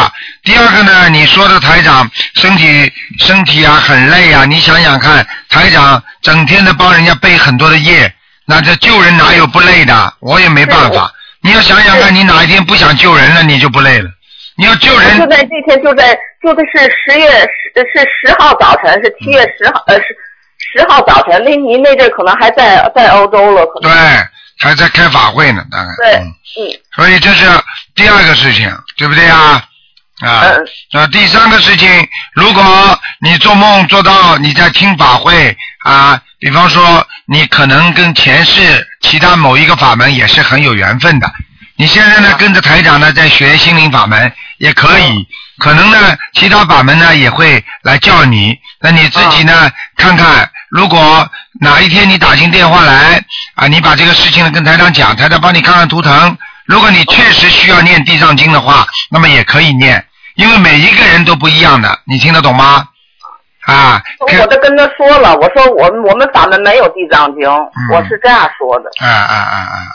[0.44, 1.10] 第二个呢？
[1.10, 8.10] 你说的台长身体身体啊很累啊，你想想看，台长整天的帮人家背很多的业，
[8.46, 10.14] 那这救人哪有不累的？
[10.20, 11.12] 我也没办法。
[11.42, 14.08] 你要想想看，你哪一天不想救人了，你就不累了。
[14.56, 15.18] 你要救人。
[15.18, 20.16] 就在这天，就在就的是十月十是十号早晨，是七月十号呃十
[20.72, 21.44] 十号早晨。
[21.44, 23.92] 那您那阵可能还在在欧洲了，可能。
[23.92, 24.26] 对。
[24.58, 25.90] 还在开法会呢，大概。
[25.98, 26.72] 对，嗯。
[26.96, 27.44] 所以这是
[27.94, 29.62] 第二个事情，对不对啊？
[30.22, 41.30] 啊嗯那第三个事情，如果你做梦做到你在听法会啊，比方说你可能跟前世其他某一个法门也是很有缘分的。
[41.76, 45.28] 你现在呢跟着台长呢在学心灵法门也可以，
[45.58, 51.30] 可能呢其他法门呢也会来叫你，那你自己呢看看，如果
[51.60, 53.22] 哪一天你打进电话来
[53.54, 56.38] 啊，你把这个事情呢跟台长讲，台长帮你看看图腾。
[56.66, 60.04] 如果你确实需要念地藏经的话，那么也可以念，
[60.34, 62.88] 因为每一个人都不一样的，你听得懂吗？
[63.66, 68.90] 啊，我都跟他说了，我说我们我们法门没有地藏经，嗯我是这样说的。
[69.04, 69.90] 啊啊啊啊啊！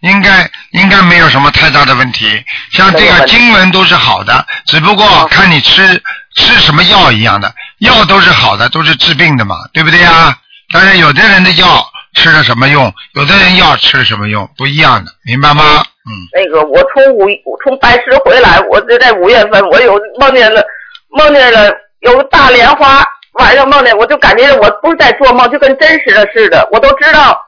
[0.00, 2.42] 应该应该没有什么太大的问题，
[2.72, 6.02] 像这个经文都是好的，只不过看你吃
[6.36, 10.34] 吃什么药一样的，药都是好的，都是治病的嘛，对不对呀？
[10.72, 15.84] 但是有的人的药吃了什么用，有的人药吃了什么用，不一样的，明白吗？
[16.06, 20.64] 嗯，那个我从五我从白石回来，我就在五月份，我有梦见了
[21.10, 21.70] 梦见了
[22.00, 27.38] 有个大莲花，晚上梦见我就感觉我不是在做梦，就跟真实的似的，我都知道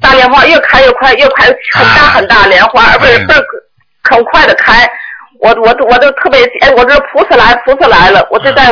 [0.00, 3.44] 大莲花越开越快，越开很大很大莲花，而且倍儿
[4.04, 4.88] 很快的开，
[5.40, 8.66] 我我我都特别哎，我这菩萨来菩萨来了，我就在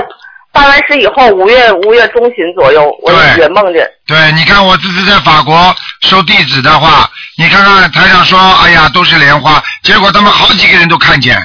[0.57, 3.87] 拜完师以后五月五月中旬左右，我也梦见。
[4.07, 11.39] 对，你看我这次在法国收弟子的话，你看看台上说，哎呀，都是莲花，结果他们好几个人都看见，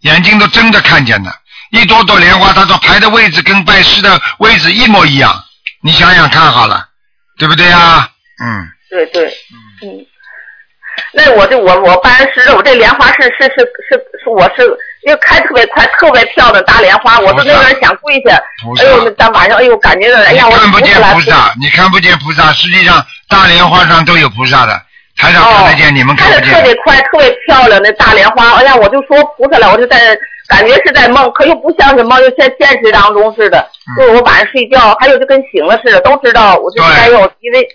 [0.00, 1.32] 眼睛都睁着看见的，
[1.70, 5.32] 一朵朵莲花，他说排的位置跟拜师的位置一模一样，
[5.84, 6.84] 你想想看好了，
[7.38, 8.10] 对不对呀？
[8.42, 9.28] 嗯，对对，
[9.82, 10.04] 嗯，
[11.12, 14.62] 那我就我我拜完师了，我这莲花是是是是是我是
[15.08, 18.36] 因为开特别快，特别漂亮大莲花，我都那个人想跪下，
[18.78, 24.82] 哎呦，那当晚上哎呦感觉到哎呀，我看不见菩萨你看不见菩萨，实际上大莲花上都有菩萨的，
[25.16, 26.54] 台上看得见，你们看开的不见。
[26.54, 30.14] 特别快，特别漂亮那大莲花，哎呀，我就说菩萨了，我就在
[30.46, 33.58] 感觉是在梦，可又不像是梦，又像现实当中似的。
[33.60, 36.56] 嗯就是我晚上睡觉，还有就跟醒了似的，都知道。
[36.56, 37.66] 我就哎呦，因为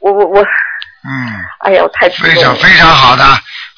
[0.00, 2.14] 我我我，嗯，哎呀，我太了。
[2.14, 3.22] 非常非常好的，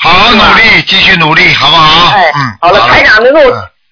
[0.02, 2.10] 好好努力，继续努力，好不好？
[2.16, 3.40] 哎，嗯，好了，台长能够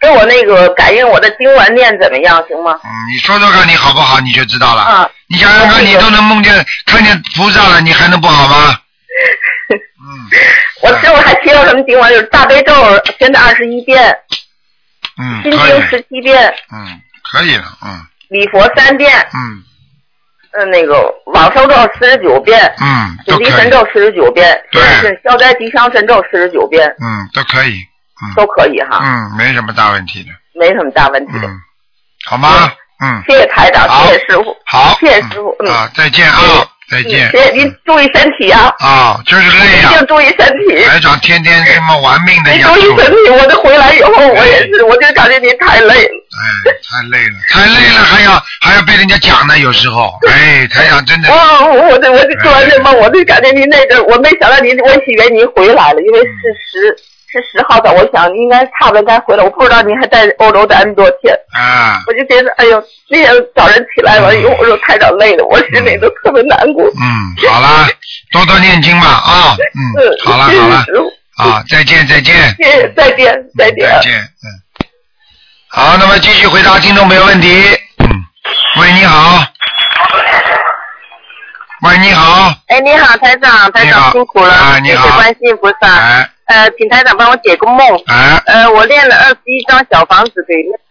[0.01, 2.73] 给我那个感应我的经文念怎么样，行吗？
[2.83, 4.83] 嗯，你说说看你好不好，你就知道了。
[4.83, 8.79] 啊，你想想看，你都能梦见看见菩萨了，你还能不好吗？
[10.01, 10.31] 嗯
[10.81, 12.09] 我师傅还提到什么经文？
[12.11, 12.73] 就是大悲咒
[13.19, 14.17] 现在二十一遍，
[15.19, 17.01] 嗯，心经，十七遍，嗯，
[17.31, 19.63] 可以了，嗯礼佛三遍，嗯
[20.53, 27.79] 嗯，那个往生咒四十九遍，嗯，准都可以，提神咒四十九遍，对是消灾吉祥神咒四十九遍，嗯，都可以，
[28.35, 31.47] 都可以哈，嗯，没什么大问题的，没什么大问题的。
[31.47, 31.61] 嗯，
[32.27, 32.49] 好吗？
[33.01, 36.37] 嗯，谢谢台长，谢谢师傅，好，谢谢师傅，嗯，啊，再见啊，
[36.91, 37.31] 再见。
[37.55, 39.91] 您，注意身体啊，啊，就是累呀。
[39.93, 40.07] 一定。
[40.07, 40.85] 注意身体。
[40.85, 45.95] 台长天天这么玩命的您养出注意身体，我这回来以后我也是，我就感觉您太累。
[46.05, 46.11] 了。
[46.39, 56.27] 哎，太累了，太累了，还要还要被人家讲呢，有时候，哎，台长真的，哦，我这我这做完这梦，我就感觉您那个，我没想到您，我以为您回来了，因为是
[56.71, 56.97] 十
[57.31, 66.85] 是十号的，我想应该差不多该回来，我不知道您还在欧洲待那么多天，啊，我就觉得哎呦，那天早晨起来完以后，我说太长累了，我心里都特别难过。
[66.85, 67.87] 嗯，好啦，
[68.33, 69.85] 多多念经吧啊，嗯，
[70.25, 70.85] 好啦好了，
[71.37, 73.87] 啊，再见再见，谢谢，再见再见。
[73.87, 74.47] 再见，嗯，
[75.69, 77.63] 好，那么继续回答听众朋友问题，
[77.99, 78.09] 嗯，
[78.81, 79.45] 喂，你好，
[81.83, 85.07] 喂，你好，哎，你好，台长，台长辛苦了，啊你好。
[85.07, 85.95] 谢谢观世音菩萨。
[85.95, 87.79] 哎呃，请台长帮我解个梦。
[88.07, 90.85] 啊呃，我练了二十一张小房子给那个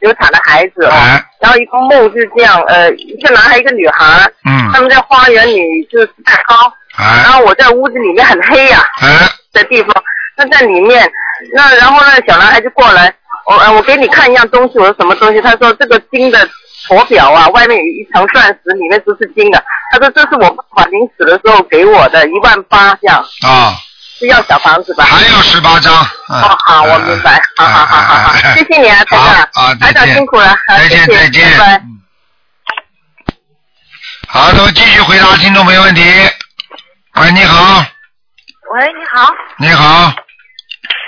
[0.00, 0.90] 流产的孩子哦。
[0.90, 5.58] 哎然后一个梦是这样，呃，一个男孩，一个女孩，嗯他们在花园里
[5.90, 6.54] 就是蛋糕，
[7.02, 9.24] 啊然后我在屋子里面很黑呀、啊
[9.54, 9.94] 的地方，
[10.36, 11.10] 他在里面，
[11.54, 13.12] 那然后呢，小男孩就过来，
[13.46, 15.40] 我呃我给你看一样东西，我说什么东西？
[15.40, 16.38] 他说这个金的
[16.86, 19.64] 砣表啊，外面有一层钻石，里面都是金的。
[19.92, 23.72] 他说这是我爸爸临死的时候给我的，一万八这样，啊，
[24.20, 25.04] 是要小房子吧？
[25.04, 25.92] 还有十八张，
[26.28, 31.76] 嗯哦，好，我明白，好好好好好，谢谢你啊，台长，啊，再台长辛苦了，好再见谢谢再见，拜拜。
[31.78, 31.96] 嗯
[34.28, 36.02] 好，那么继续回答听众朋友问题。
[37.14, 37.84] 喂，你好，
[38.72, 40.12] 喂，你好，你好，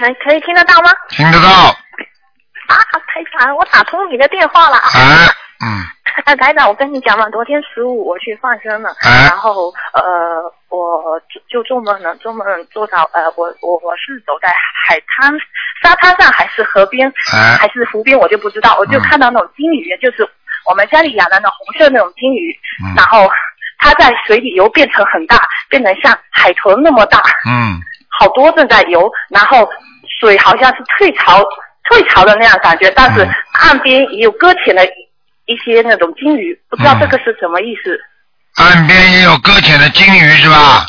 [0.01, 0.91] 可可以听得到吗？
[1.11, 1.49] 听得到？
[1.49, 2.75] 啊，
[3.07, 4.79] 台长，我打通你的电话了。
[4.79, 5.29] 哎，
[5.63, 5.81] 嗯，
[6.27, 14.49] 哎，台长，我跟你讲嘛，昨天十五我去放生了，哎然后呃，我就就做梦了，做梦做到呃，我我我是走在
[14.87, 15.33] 海滩
[15.83, 20.29] 沙滩上还是河边，哎还是湖边，我就不知道，我就看到那种金鱼，就是
[20.69, 22.53] 我们家里养的那种红色那种金鱼，
[22.85, 22.95] 嗯。
[22.97, 23.29] 然后
[23.79, 25.37] 它在水里游变成很大，
[25.69, 27.81] 变成像海豚那么大，嗯。
[28.19, 29.69] 好多正在游，然后
[30.21, 31.43] 水好像是退潮
[31.91, 34.85] 退潮的那样感觉，但是岸边也有搁浅的
[35.53, 37.99] 一些那种金鱼，不知道这个是什么意思。
[38.57, 40.87] 岸边也有搁浅的金鱼是吧？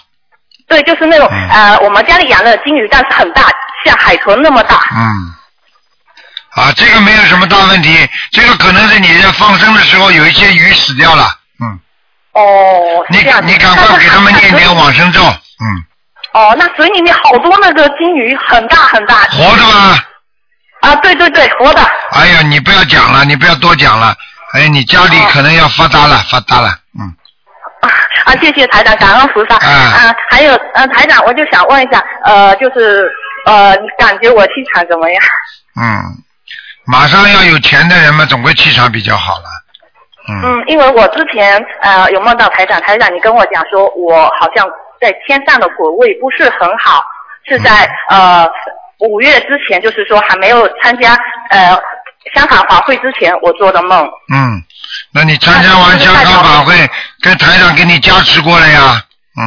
[0.68, 3.44] 对，就是那种、嗯呃，我们家里养的金鱼，但是很大，
[3.86, 4.76] 像海豚那么大。
[4.96, 5.34] 嗯。
[6.56, 11.28] 啊，这个没有什么大问题，这个可能是你在放生的时候有一些鱼死掉了，
[11.60, 11.80] 嗯，
[12.34, 15.66] 哦，你是这样子你赶快给他们念点往生咒，嗯，
[16.34, 19.16] 哦，那水里面好多那个金鱼，很大很大。
[19.32, 19.98] 活的吗？
[20.82, 21.82] 啊，对对对，活的。
[22.12, 24.16] 哎呀，你不要讲了，你不要多讲了，
[24.54, 27.10] 哎，你家里可能要发达了，发达了，嗯，
[28.26, 29.56] 啊，谢谢台长，感恩菩萨。
[29.56, 33.12] 啊，还有呃，台长，我就想问一下，呃，就是
[33.48, 35.24] 呃，你感觉我气场怎么样？
[35.82, 36.04] 嗯，
[36.86, 39.46] 马上要有钱的人嘛，总归气场比较好了，
[40.30, 44.68] 嗯，嗯，因为我之前呃有梦到台长，台长你跟我讲说，我好像
[45.02, 47.04] 在天上的果位不是很好，
[47.50, 48.48] 是在呃
[49.00, 51.18] 五月之前，就是说还没有参加
[51.50, 51.76] 呃
[52.36, 54.06] 香港法会之前我做的梦。
[54.34, 54.62] 嗯，
[55.14, 56.74] 那你参加完香港法会，
[57.22, 59.02] 跟台长给你加持过了呀，
[59.40, 59.42] 嗯，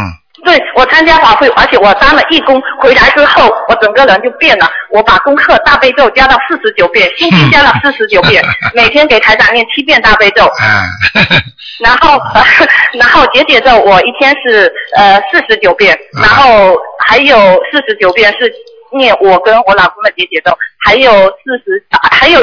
[0.45, 4.70] 对，我参加法会，而且我当了义工，回来之后我整个人就变了。
[4.91, 8.43] 我把功课大悲咒加到四十九遍，心经加了四十九遍，
[8.74, 10.51] 每天给台长念七遍大悲咒。
[11.80, 12.43] 然后、呃，
[12.99, 16.74] 然后解解咒我一天是呃四十九遍，然后
[17.07, 17.37] 还有
[17.70, 18.51] 四十九遍是
[18.97, 22.41] 念我跟我老公的解解咒，还有四十、啊还有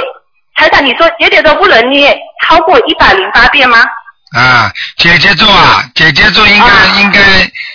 [0.56, 3.80] 台长，你说姐姐咒不能念超过一百零八遍吗？
[4.36, 7.20] 啊，姐姐咒啊，姐姐咒应该、应该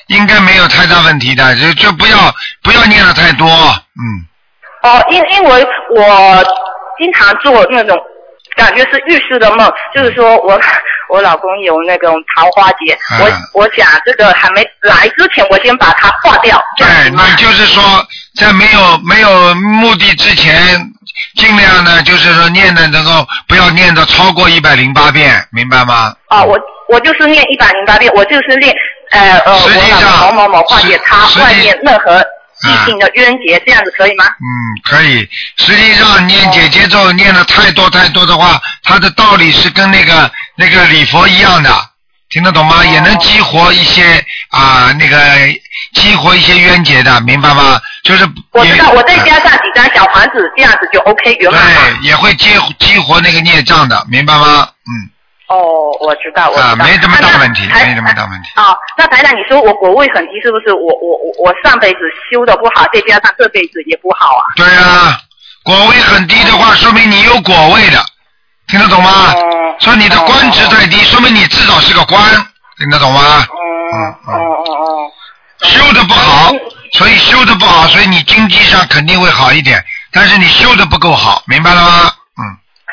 [0.09, 4.03] 应该没有太大问题的，就就不要不要念的太多，嗯，
[4.83, 6.45] 哦，因因为我
[6.99, 7.97] 经常做那种
[8.57, 10.61] 感觉是预示的梦，就是说我
[11.11, 13.20] 我老公有那种桃花劫，嗯
[13.55, 16.61] 我我想这个还没来之前，我先把它化掉。
[16.76, 17.83] 对，你就是说
[18.39, 20.57] 在没有没有目的之前，
[21.36, 26.14] 尽量呢就是说念的能够不要念的超过一百零八遍，明白吗？
[26.28, 26.59] 啊，我
[26.89, 28.72] 我就是念一百零八遍，我就是念
[29.11, 32.24] 呃呃，我老公某某某化解他外面任何
[32.64, 34.24] 异性的冤结，这样子可以吗？
[34.26, 34.47] 嗯，
[34.89, 35.28] 可以。
[35.57, 41.70] 实际上念姐姐咒念的太多太多的话，它的道理是跟那个那个礼佛一样的，
[42.31, 42.85] 听得懂吗？
[42.85, 45.16] 也能激活一些啊那个
[45.95, 47.81] 激活一些冤结的，明白吗？
[48.05, 51.81] 就是我知道，我再加上几张小房子，这样子就 OK 圆满了。
[52.01, 54.68] 对，也会激激活那个孽障的，明白吗？
[54.87, 55.11] 嗯。
[55.49, 55.57] 哦，
[56.01, 56.68] 我知道，我知道。
[56.68, 58.51] 啊，没这么大问题，那没这么大问题。
[58.55, 60.74] 啊，那台长，你说我果位很低，是不是？
[60.74, 62.01] 我我我我上辈子
[62.31, 64.45] 修的不好，再加上这辈子也不好啊。
[64.57, 65.18] 对啊，
[65.62, 68.05] 果位很低的话，说明你有果位的，
[68.69, 69.35] 听得懂吗？
[69.81, 72.21] 说你的官职太低，说明你至少是个官，
[72.77, 73.47] 听得懂吗？
[73.93, 75.69] 嗯嗯嗯。
[75.69, 76.53] 修的不好，
[76.93, 82.12] 所以修的不好，所以你经济上肯定会好一点，但是你修的不够好，明白了吗？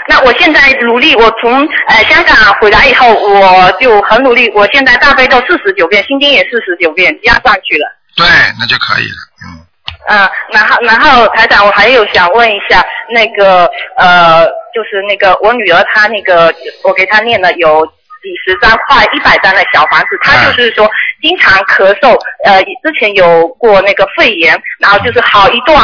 [0.07, 4.47] 那我现在努力，我从呃香港回来以后，我就很努力。
[4.53, 7.87] 我现在大悲咒四十九遍，心经也四十九遍，加上去了。
[8.15, 8.27] 对，
[8.59, 9.17] 那就可以了。
[10.07, 16.53] 嗯，然后然后台长，我还有想问一下，那个呃，就是那个我女儿她那个，
[16.83, 20.89] 我给她念了有几十张快一百张的小房子，她就是说
[21.21, 25.79] 经常咳嗽，呃，之前有过那个肺炎，然后就是好一段，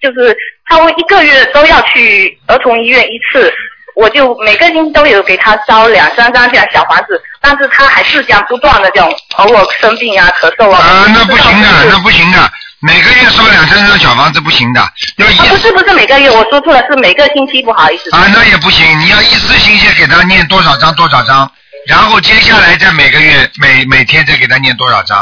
[0.00, 0.36] 就是
[0.68, 3.52] 差不多一个月都要去儿童医院一次。
[3.94, 10.78] 我就每个星期都有给她烧两三张这样小房子，但是她还是这样不断的这种偶尔生病啊、咳嗽啊。
[10.78, 12.38] 啊，那不行的，那不行的，
[12.84, 14.80] 每个月烧两三张小房子不行的，
[15.16, 18.10] 要一啊，不是不是每个月，我说错了，是每个星期，不好意思。
[18.10, 21.48] 啊，那也不行，你要一次性先给他念多少张多少张，
[21.86, 25.16] 然后接下来再每个月每每天再给他念多少张。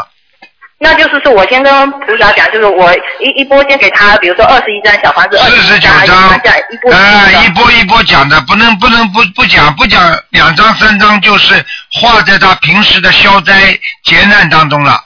[0.83, 2.91] 那就是说我先跟菩萨讲，就是我
[3.21, 14.99] 一一波先给他，比如说二十一张小房子，四十九张，啊，一波一波讲的，不能不能不不讲不讲两张三张，就是化在他平时的消灾劫难当中了。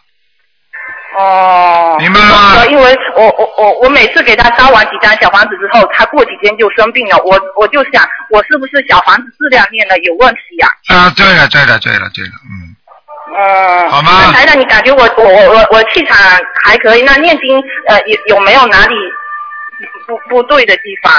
[1.16, 2.64] 哦，明白吗？
[2.66, 12.74] 因为我我我我每次给他烧完几张小房子之后，他过几天就生病了，我我就想，我是不是小房子质量念的有问题呀、啊，对了对了对了对了，嗯。
[13.36, 16.16] 嗯，好吗那台长，你感觉我我我我我气场
[16.62, 17.02] 还可以？
[17.02, 18.94] 那念经呃有有没有哪里
[20.06, 21.12] 不不对的地方？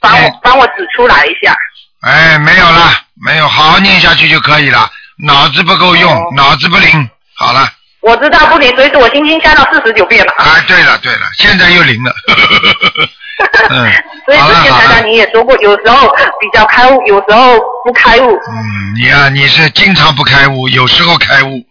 [0.00, 1.56] 帮我帮我指出来一下。
[2.02, 2.92] 哎，没有了，
[3.26, 4.88] 没有，好好念下去就可以了。
[5.26, 7.68] 脑子不够用，哦脑子不灵，好了。
[8.08, 10.32] 我知道不灵，所以说我心经加到四十九遍了。
[10.38, 12.12] 啊，对了对了，现在又灵了。
[13.70, 13.92] 嗯，
[14.24, 16.08] 所以之前台长你也说过，有时候
[16.40, 18.32] 比较开悟，有时候不开悟。
[18.32, 21.62] 嗯，你啊，你是经常不开悟，有时候开悟。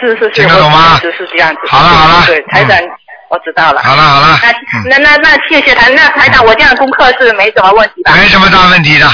[0.00, 1.58] 是是是，听得懂吗我是是这样子。
[1.68, 2.78] 好了好了对，台长，
[3.28, 3.82] 我知道了。
[3.82, 4.38] 好了好了，
[4.88, 8.12] 那那那谢谢台，那台长，我这样功课是没什么问题吧？
[8.16, 9.06] 没什么大问题的。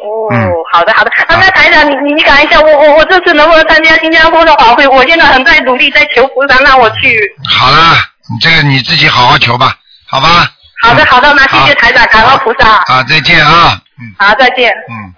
[0.00, 1.10] 哦，嗯好的好的。
[1.28, 4.86] 那那台长，你你你讲一下，我我我这次能不能参加新加坡的法会？
[4.86, 7.34] 我现在很在努力在求菩萨让我去。
[7.48, 7.96] 好了，
[8.30, 9.76] 你这个你自己好好求吧，
[10.06, 10.52] 好吧？
[10.82, 12.76] 好的好的，那谢谢台长，感恩菩萨。
[12.86, 13.80] 啊，再见啊。
[14.00, 14.70] 嗯好，再见。
[14.70, 15.14] 嗯，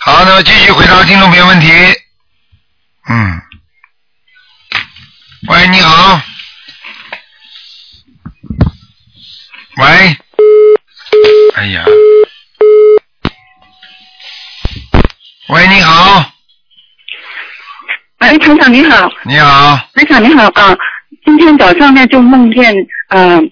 [0.00, 1.70] 好，那么继续回答听众朋友问题。
[3.08, 3.40] 嗯，
[5.48, 6.20] 喂，你好。
[9.78, 10.16] 喂，
[11.54, 11.84] 哎呀，
[15.52, 16.24] 喂，你好，
[18.20, 20.74] 哎，厂长你好，你好，台长你好啊！
[21.26, 22.74] 今天早上呢就梦见，
[23.10, 23.50] 嗯、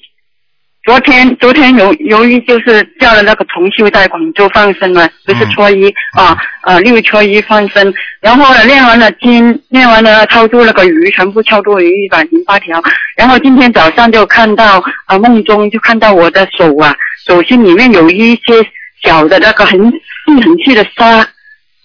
[0.85, 7.93] 昨天昨天由由于就是叫了那个同修在广州放生嘛，不是初一、啊呃六初一放生，
[8.23, 12.83] 然后呢练完了经，练完了超度那个鱼，全部超度鱼一百零八条，
[13.15, 16.97] 然后今天早上就看到啊、梦中就看到我的手啊，
[17.27, 18.67] 手心里面有一些
[19.03, 21.29] 小的那个很细很细的沙，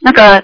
[0.06, 0.36] 那个。
[0.38, 0.44] 呃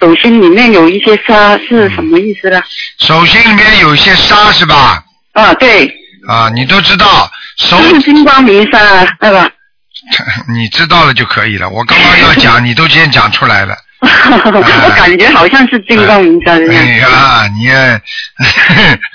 [0.00, 2.60] 手心里面有一些沙是什么意思呢？
[2.98, 5.04] 手心里面有一些沙是吧？
[5.34, 5.86] 啊，对。
[6.26, 8.78] 啊，你都知道，手是金光明沙，
[9.20, 9.52] 那个？
[10.52, 11.68] 你知道了就可以了。
[11.68, 13.76] 我刚刚要讲， 你都先讲出来了。
[14.02, 16.80] 我感觉好像是金光明沙的样子。
[16.80, 17.74] 哎呀，你也，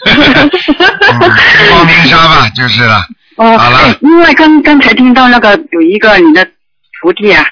[0.06, 3.04] 嗯金光明沙吧，就是了。
[3.36, 6.46] 哦，好了哎因为刚刚才听到那个有一个你的
[7.02, 7.44] 徒弟啊，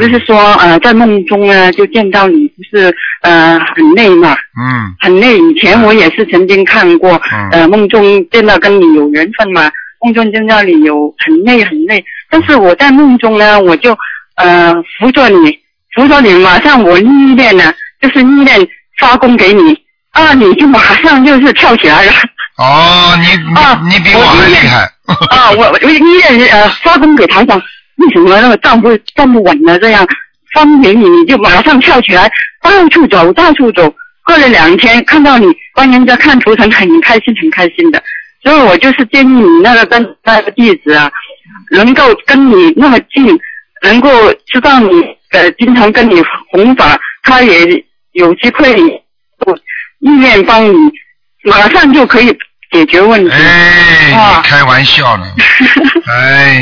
[0.00, 5.38] 就是说呃在梦中呢就见到你，不是呃很累嘛，嗯很累。
[5.38, 9.70] 以前我也是曾经看过，嗯呃梦中见到跟你有缘分嘛，
[10.00, 13.96] 梦中见到你有很累很累，但是我在梦中呢，我就
[14.36, 15.58] 呃扶着你，
[15.94, 18.66] 扶着你，马上我意念呢，就是意念
[18.98, 19.78] 发功给你，
[20.12, 22.12] 啊，你就马上就是跳起来了。
[22.56, 24.90] 哦，你你你比我还厉害。
[25.30, 27.60] 啊，我我意念呃发功给台长，
[28.02, 29.78] 为什么那个站不站不稳了？
[29.78, 30.06] 这样
[30.52, 32.30] 发功给你，你就马上跳起来，
[32.60, 33.94] 到处走，到处走。
[34.24, 38.02] 过了两天，看到你帮人家看图腾，很开心，很开心的。
[38.42, 41.10] 所以我就是建议你那个跟那个弟子啊，
[41.70, 43.38] 能够跟你那么近，
[43.82, 44.10] 能够
[44.46, 44.88] 知道你
[45.30, 48.74] 呃经常跟你弘法，他也有机会
[49.46, 49.56] 我
[50.00, 50.76] 意愿帮你，
[51.44, 52.36] 马上就可以
[52.72, 53.30] 解决问题。
[53.30, 55.26] 哎，啊你开玩笑了，
[56.08, 56.60] 哎，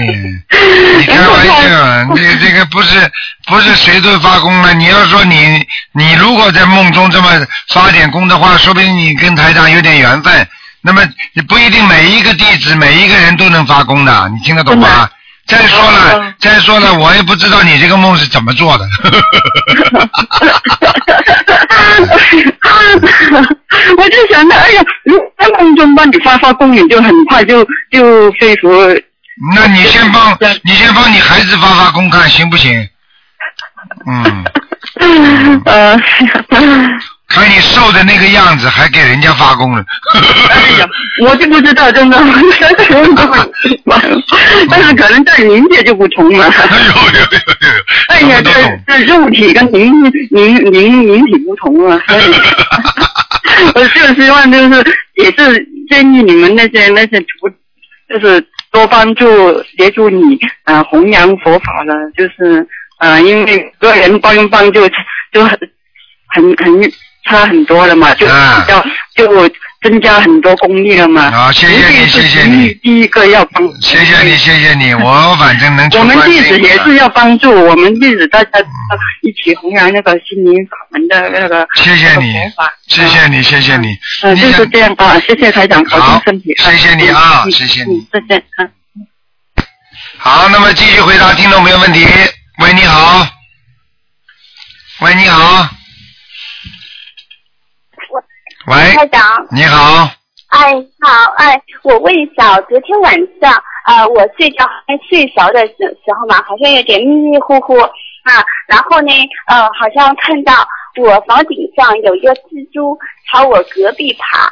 [0.98, 3.10] 你开玩笑，这个这个不是
[3.46, 4.74] 不是谁都发功了。
[4.74, 7.30] 你要说你你如果在梦中这么
[7.72, 10.46] 发点功的话，说不定你跟台长有点缘分。
[10.82, 11.02] 那么
[11.34, 15.08] 你不一定每一个弟子每一个人都能发功的，你听得懂吗？
[15.46, 18.86] 再说了，再说了，我也不知道你这个梦是怎么做的。
[23.96, 28.68] 我就想到，哎呀，如果在梦中帮你发发功，你就很快就就恢复。
[29.54, 32.88] 那你先帮你先帮你孩子发发功看行不行？
[34.06, 34.44] 嗯。
[35.64, 35.96] 呃，
[37.30, 39.84] 看你瘦的那个样子，还给人家发功了。
[40.50, 40.88] 哎呀，
[41.22, 42.18] 我就不知道，真的，
[44.68, 46.52] 但是可能在您这就不同了。
[48.08, 48.50] 哎呀，这
[48.86, 49.92] 这肉体跟您
[50.30, 52.22] 您您您体不同啊，所以
[53.74, 57.48] 我就希望就是也是建议你们那些那些徒，
[58.08, 62.60] 就是多帮助协助你啊、呃弘扬佛法了，就是
[62.98, 64.88] 啊、呃因为个人帮一帮就
[65.32, 65.56] 就很
[66.34, 66.92] 很很
[67.24, 68.82] 差很多了嘛，就啊要
[69.14, 69.48] 就
[69.82, 71.30] 增加很多功力了嘛。
[71.30, 78.50] 好，谢谢你，谢谢你，第一个要帮，谢谢你，谢谢你，我反正能我们弟子也是要帮助我们弟子，大家
[79.22, 82.34] 一起弘扬那个心灵法门的那个谢谢你
[82.88, 83.88] 谢谢你，谢谢你。
[84.22, 86.54] 嗯，就是这样啊，谢谢台长，保重身体。
[86.58, 88.68] 谢谢你啊嗯谢谢你嗯再见啊。
[90.18, 92.06] 好，那么继续回答听众朋友问题。
[92.62, 93.26] 喂，你好。
[95.00, 95.79] 喂，你好。
[98.66, 100.10] 喂，台长，你好。
[100.48, 103.50] 哎，好，哎，我问一下，昨天晚上
[103.84, 109.12] 啊、呃我睡觉还睡着的时时候嘛，好像有点迷迷糊糊啊，然后呢，
[109.46, 110.52] 呃，好像看到
[110.96, 112.98] 我房顶上有一个蜘蛛
[113.30, 114.50] 朝我隔壁爬，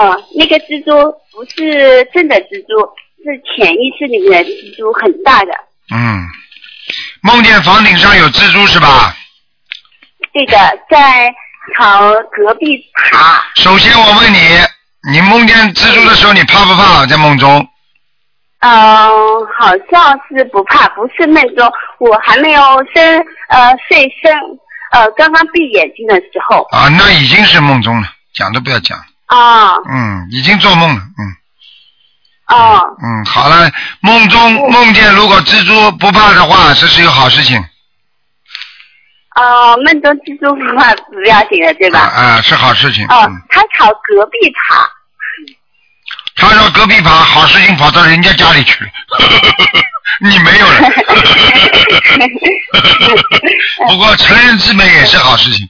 [0.00, 0.90] 呃，那个蜘蛛
[1.30, 2.90] 不是真的蜘蛛，
[3.22, 5.52] 是潜意识里面的蜘蛛，很大的，
[5.94, 6.26] 嗯，
[7.22, 9.14] 梦见房顶上有蜘蛛是吧？
[10.32, 10.56] 对的，
[10.88, 11.32] 在
[11.76, 13.42] 朝隔壁爬。
[13.54, 14.38] 首先我问你，
[15.12, 17.06] 你梦见蜘蛛的时候，你怕不怕？
[17.06, 17.66] 在梦中？
[18.60, 18.70] 嗯，
[19.58, 22.62] 好像是不怕，不是梦中，我还没有
[22.94, 24.32] 生呃睡生
[24.92, 28.98] 呃刚刚闭眼睛的时候啊，那已经是梦中了，讲都不要讲。
[29.26, 30.96] 啊，嗯，已经做梦了。
[30.96, 31.36] 嗯
[32.52, 37.64] 哦嗯，好了，梦中梦见如果蜘蛛不怕的话，这是有好事情
[39.36, 42.00] 哦，梦中蜘蛛不怕不要紧的，对吧？
[42.00, 43.06] 啊，是好事情。
[43.06, 44.88] 哦嗯，他朝隔壁爬。
[46.36, 48.90] 他说隔壁爬，好事情跑到人家家里去了，
[50.22, 50.90] 你没有了。
[53.88, 55.68] 不过成人之美也是好事情。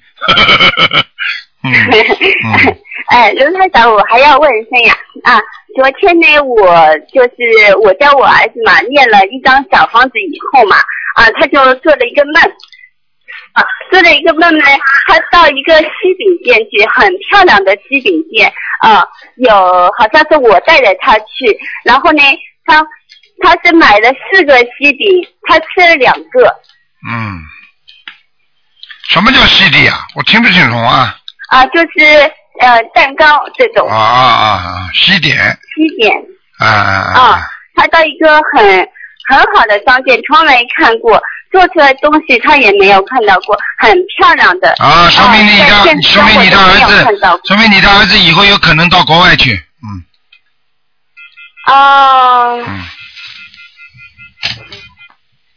[1.62, 2.76] 嗯 嗯，
[3.08, 4.94] 哎，卢台长，我还要问一声呀
[5.24, 5.38] 啊！
[5.76, 10.76] 昨天呢，我就是我教我儿子嘛，念了一张小方子以后嘛，
[11.16, 12.42] 啊，他就做了一个梦，
[13.52, 14.64] 啊，做了一个梦呢，
[15.06, 19.04] 他到一个西饼店去，很漂亮的西饼店，啊，
[19.36, 19.52] 有
[19.98, 22.22] 好像是我带着他去，然后呢，
[22.64, 22.84] 他
[23.42, 25.06] 他是买了四个西饼，
[25.42, 26.46] 他吃了两个，
[27.10, 27.40] 嗯，
[29.08, 30.06] 什么叫西地啊？
[30.16, 31.16] 我听不清楚啊。
[31.50, 32.04] 啊，就是
[32.60, 33.24] 呃蛋糕
[33.58, 34.88] 这种啊啊啊！
[34.94, 35.36] 西点
[35.74, 36.12] 西点。
[36.60, 37.20] 啊啊啊！
[37.20, 37.40] 啊，
[37.74, 38.88] 他到一个很
[39.28, 41.20] 很好的商店，从来没看过，
[41.50, 44.72] 做出来东西他也没有看到过，很漂亮的。
[44.78, 47.04] 啊，说明你的，实说明你的儿子
[47.44, 49.54] 说明你的儿子以后有可能到国外去。
[49.82, 50.04] 嗯
[51.66, 52.64] 哦，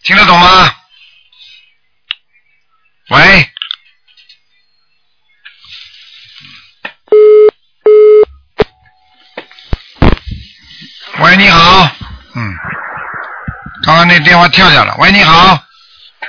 [0.04, 0.76] 听得懂吗？
[3.10, 3.50] 喂，
[11.20, 11.90] 喂，你好，
[12.36, 12.54] 嗯，
[13.84, 14.96] 刚刚那电话跳掉了。
[15.00, 15.58] 喂，你好，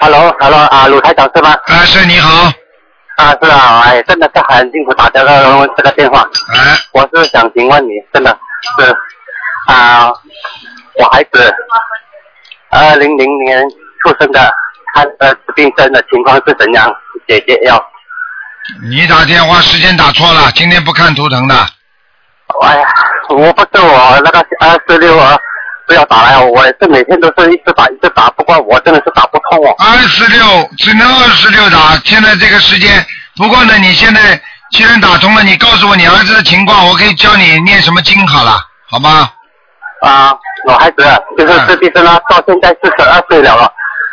[0.00, 1.50] Hello，Hello 啊，鲁台长是吗？
[1.66, 2.52] 啊，是你好。
[3.16, 6.20] 啊，是啊，哎，真的是很辛苦打这个这个电话。
[6.54, 6.76] 哎。
[6.92, 8.36] 我是想请问你，真的
[8.78, 8.96] 是
[9.72, 10.12] 啊，
[10.98, 11.54] 我孩子
[12.70, 13.62] 二零零年
[14.02, 14.52] 出生的，
[14.94, 16.92] 他的病症的情况是怎样？
[17.26, 17.82] 姐姐要，
[18.90, 21.54] 你打电话时间打错了，今天不看图腾的。
[22.62, 22.86] 哎呀，
[23.30, 25.38] 我不是我那个二四六啊，
[25.86, 29.74] 不要打来，我是每天都是一直打一直打，不过我真的是打不通哦。
[29.78, 33.04] 二十六只能二十六打，现在这个时间。
[33.36, 38.60] 不过呢，你现在既然打通了，你告诉我你儿子的情况，我可以教你念什么经好了，
[38.90, 39.28] 好吗？
[40.02, 40.34] 啊，
[40.66, 41.04] 我孩子
[41.36, 43.72] 就是自闭症啊，到现在四十二岁了了。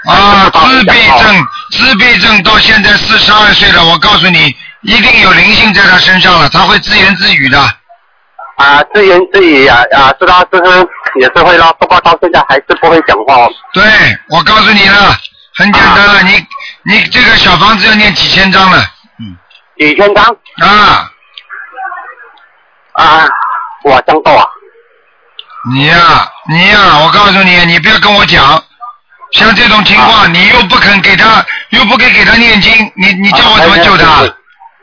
[0.09, 7.59] 啊，自闭症，自闭症到现在四十二岁了，我告诉你，一定有灵性在他身上了，他会自言自语的。
[8.57, 10.87] 啊，自言自语啊啊，知道就是
[11.19, 13.49] 也是会啦，不过到现在还是不会讲话哦。
[13.73, 13.83] 对，
[14.29, 15.15] 我告诉你了，
[15.55, 16.45] 很简单了，你
[16.83, 18.83] 你这个小房子要念几千张了。
[19.77, 20.23] 几千张
[20.59, 21.09] 啊
[22.93, 23.27] 啊，
[23.83, 24.45] 我这样多啊。
[25.73, 28.63] 你呀、你呀、我告诉你，你不要跟我讲，
[29.33, 34.21] 像这种情况，你又不肯给他，又不肯给他念经，你你叫我怎么救他？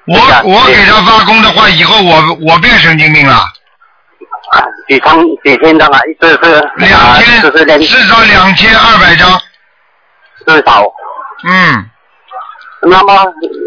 [0.07, 3.45] 我我给他发功的话，以后我我变神经病了。
[4.89, 9.41] 几张几千张啊，一直是两千，至少两千二百张。
[10.47, 10.83] 至少。
[11.45, 11.91] 嗯。
[12.81, 13.13] 那么，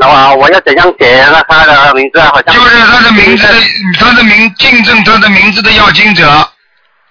[0.01, 2.29] 啊，我要怎样写那他的名字啊？
[2.33, 3.53] 好像就是他的名字的，
[3.99, 6.25] 他的名竞争他的名字的要经者。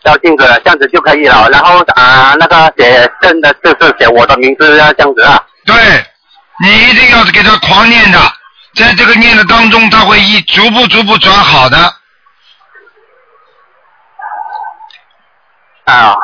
[0.04, 1.46] 要镜子，这样子就可以了。
[1.50, 5.38] 然后啊，那个写真的就是写我的名字要这样子啊。
[5.66, 5.76] 对，
[6.64, 8.18] 你一定要给他狂念的，
[8.74, 11.76] 在这个念的当中，他会一逐步逐步转好的。
[15.90, 16.14] 啊，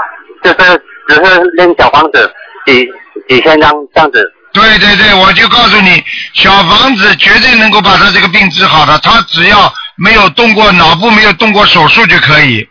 [0.42, 2.32] 就是只是练小房子
[2.66, 2.86] 几
[3.28, 4.32] 几千张这样子。
[4.52, 6.02] 对对对，我就告诉你，
[6.32, 12.66] 小房子绝对能够把他这个病治好的，他只要没有动过脑部，没有动过手术就可以。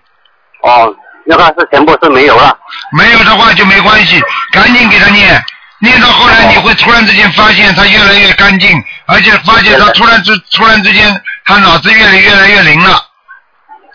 [0.64, 0.92] 哦，
[1.26, 2.58] 那个是全部是没有了。
[2.98, 4.20] 没有的话就没关系，
[4.52, 5.40] 赶紧给他念，
[5.80, 13.00] 念到后来你会突然之间发现他越来越干净，而且发现他突然之突然之间他脑子越来越来越灵了。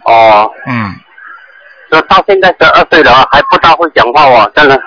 [0.05, 0.49] 哦。
[0.69, 0.95] 嗯。
[1.91, 4.81] 这到现在十二岁了，还不大会讲话哦，真的。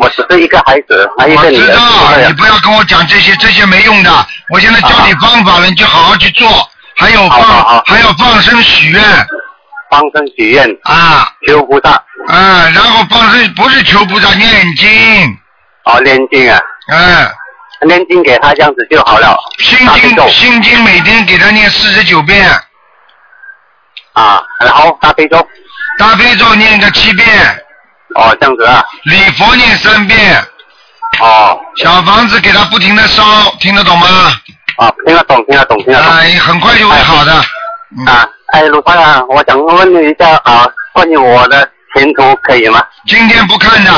[0.00, 1.66] 我只是一个孩子，还有一个女儿。
[1.66, 4.10] 知道，你不要跟我讲这些，这些没用的。
[4.48, 6.48] 我现在教你方法了，你就好好去做。
[6.96, 9.02] 还有放，还有放生许愿。
[9.90, 11.90] 放生许愿啊，求菩萨。
[11.90, 14.88] 啊，然后放生不是求菩萨，念经。
[15.84, 16.58] 哦，念经啊。
[16.90, 17.30] 嗯。
[17.86, 19.36] 念经给他这样子就好了。
[19.58, 22.48] 心经，心经每天给他念四十九遍。
[24.14, 25.46] 啊，然后大悲咒。
[25.98, 27.26] 大悲咒念个七遍。
[28.14, 28.84] 哦，这样子啊。
[29.04, 30.44] 礼佛念三遍。
[31.20, 31.58] 哦。
[31.76, 33.22] 小房子给他不停的烧，
[33.60, 34.06] 听得懂吗？
[34.78, 36.12] 啊，听得懂，听得懂，听得懂。
[36.12, 37.32] 哎，很快就会好的。
[38.06, 42.82] 啊，哎，鲁班啊，我想问你一下啊，关于我的前途可以吗？
[43.06, 43.90] 今天不看的。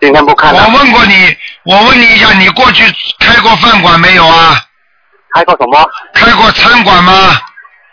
[0.00, 0.60] 今天不看的。
[0.60, 2.84] 我问过你，我问你一下，你过去
[3.18, 4.56] 开过饭馆没有啊？
[5.34, 5.90] 开过什么？
[6.14, 7.12] 开过餐馆吗？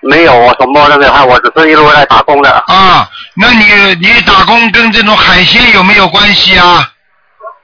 [0.01, 2.51] 没有，我什么都没有开，我只是一路在打工的。
[2.67, 3.65] 啊，那你
[4.01, 6.89] 你打工跟这种海鲜有没有关系啊？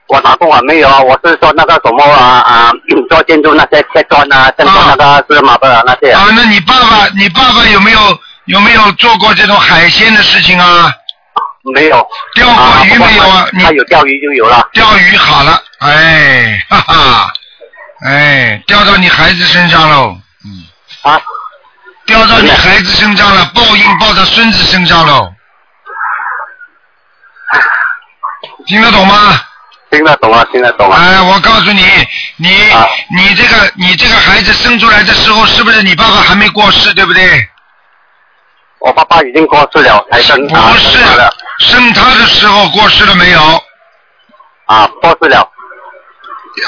[0.08, 2.72] 我打工啊没有啊，我是说那个什么啊啊，
[3.08, 6.12] 做建筑那些切砖啊，建筑那个是马的那些。
[6.12, 10.92] 啊，那你爸爸你爸爸有没有有没有做过这种海鲜的事情啊？
[11.74, 12.06] 没有。
[12.34, 13.46] 钓过鱼没有啊？
[13.62, 14.68] 他有钓鱼就有了。
[14.74, 17.32] 钓鱼好了，哎，哈哈，
[18.04, 20.16] 哎，钓到你孩子身上喽。
[20.44, 21.10] 嗯。
[21.10, 21.18] 啊。
[22.04, 25.32] 掉到你孩子身上了，报应报到孙子身上喽。
[28.66, 29.40] 听得懂吗？
[29.90, 30.98] 听得懂啊，听得懂啊。
[30.98, 31.82] 哎，我告诉你，
[32.36, 32.48] 你、
[33.14, 37.48] 你这个你这个孩子生出来的时候，是不是你爸爸还没过世，对不对？
[38.78, 40.98] 我爸爸已经过世了，才生他不是
[41.58, 43.62] 生他的时候过世了没有？
[44.64, 45.46] 啊，过世了。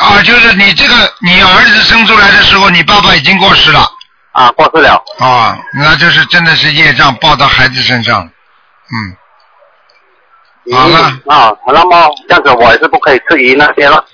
[0.01, 3.87] 啊，就是你这个你儿子生出来的时候，你爸爸已经过世了。
[4.33, 5.03] 啊，过世了。
[5.19, 8.23] 啊，那就是真的是业障报到孩子身上。
[8.23, 9.17] 嗯。
[10.73, 10.99] 好了。
[11.27, 14.05] 啊，那么这样子我也是不可以吃鱼那些了。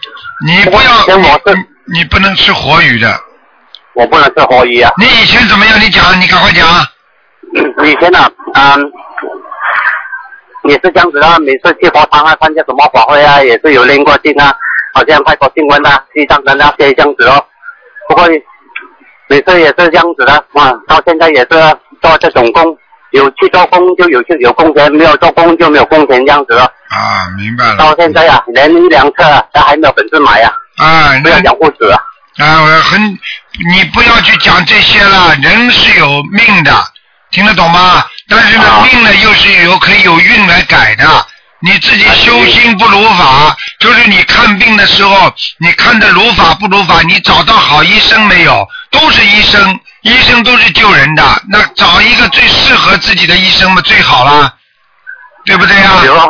[0.47, 3.09] 你不要，你你不能吃活鱼的。
[3.95, 4.91] 我不能吃活鱼啊。
[4.99, 5.79] 你以前怎么样？
[5.81, 6.67] 你讲，你赶快讲。
[7.85, 8.93] 以前呢，嗯，
[10.69, 14.55] 也是这样子啊，每次去佛堂啊，参加什么法会啊，也是有练过经啊，
[14.95, 17.45] 好像泰国新闻啊，西藏的那些这样子哦。
[18.09, 18.29] 不过
[19.29, 21.49] 每次也是这样子的，啊，到现在也是
[22.01, 22.79] 做这种工，
[23.13, 26.65] 有去做工就有去有工钱，没有做工就没有工钱这样子了。
[26.89, 27.77] 啊，明白了。
[27.77, 30.53] 到现在啊，连一辆车都还没有本事买呀。
[30.77, 31.99] 啊，不要讲故事啊。
[32.39, 33.01] 啊，我很，
[33.73, 36.73] 你不要去讲这些了，人是有命的。
[37.31, 38.05] 听得懂吗？
[38.29, 41.05] 但是呢，命呢又是有可以有运来改的。
[41.63, 48.67] 你自己修心不如法，就是你看病的时候，你看的如法不如法，你找到好医生没有？
[48.91, 54.53] 都是医生，医生都是救人的，那找一个最适合自己的医生嘛，最好了，
[55.45, 55.91] 对不对呀？
[56.05, 56.27] 有啊，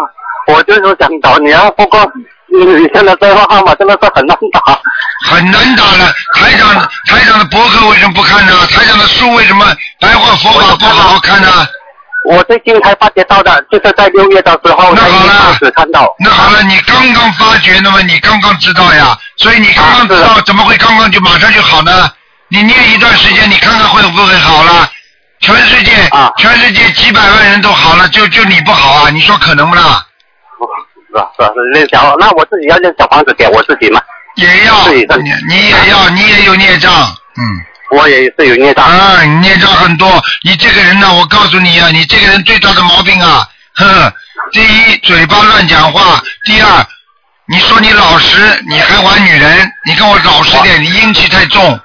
[0.49, 2.05] 我就是想找你啊，不过
[2.49, 4.81] 你现在电话号码真的是很难打。
[5.29, 6.69] 很难打了，台长
[7.07, 8.53] 台长的博客为什么不看呢？
[8.67, 9.65] 台长的书为什么
[10.01, 11.49] 白话佛法不好好看呢？
[12.29, 16.13] 我最近才发觉到的，就是在六月的时候，那好了，只看到。
[16.19, 22.11] 那好了，你刚刚发觉，那么你刚刚知道呀，所以你刚刚知道，怎么会刚刚就马上就好呢？
[22.51, 24.91] 你念一段时间，你看看会不会好了？
[25.41, 29.11] 全世界，啊全世界几百万人都好了，就就你不好啊？
[29.11, 30.05] 你说可能不啦？
[31.09, 34.01] 是吧是吧，那小，那我自己要建小房子给我自己嘛？
[34.37, 35.07] 也要，你
[35.49, 36.93] 你也要，你也有孽障，
[37.37, 37.43] 嗯。
[37.93, 38.85] 我也是有孽障。
[38.85, 40.09] 啊，你孽障很多。
[40.45, 43.45] 你这个人呢，我告诉你啊，你这个人最大的毛病啊，
[43.75, 44.13] 哼，
[44.53, 46.87] 第一嘴巴乱讲话，第二，
[47.47, 51.81] 你说你老实，你还玩女人，你跟我老实点，你阴气太重，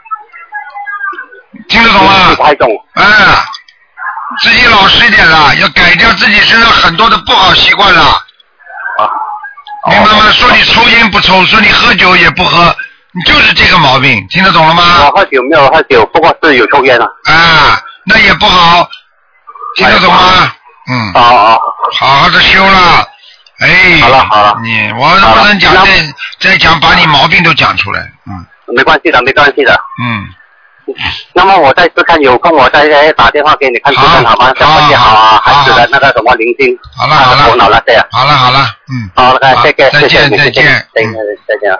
[1.67, 2.35] 听得懂吗？
[2.35, 2.69] 太懂。
[2.93, 3.03] 哎，
[4.41, 8.01] 自己老实一点了，要改掉自己身上很多的不好习惯了。
[8.01, 9.09] 啊。
[9.87, 10.31] 明白吗？
[10.31, 12.75] 说你抽烟不抽，说你喝酒也不喝。
[13.11, 14.83] 你就是这个毛病，听得懂了吗？
[15.05, 17.05] 我喝酒没有喝酒，不过是有抽烟了。
[17.25, 18.89] 啊，那也不好，
[19.77, 20.51] 听得懂吗？
[20.89, 21.13] 嗯。
[21.13, 21.59] 好好。
[21.97, 23.07] 好好的修了，
[23.59, 23.99] 哎。
[24.01, 24.59] 好了好了。
[24.63, 28.45] 你我不能讲再再讲，把你毛病都讲出来，嗯。
[28.75, 29.73] 没关系的，没关系的。
[30.03, 30.27] 嗯。
[31.33, 34.53] 那么我再次看有空，我再打电话给你看看好吗？
[34.59, 37.99] 小伙计好啊，孩子的那个什么灵性，好了好了，头脑那些。
[38.11, 38.59] 好了好了，
[38.89, 39.09] 嗯。
[39.15, 40.63] 好了，再见再见再见
[40.93, 41.13] 再见
[41.47, 41.75] 再见。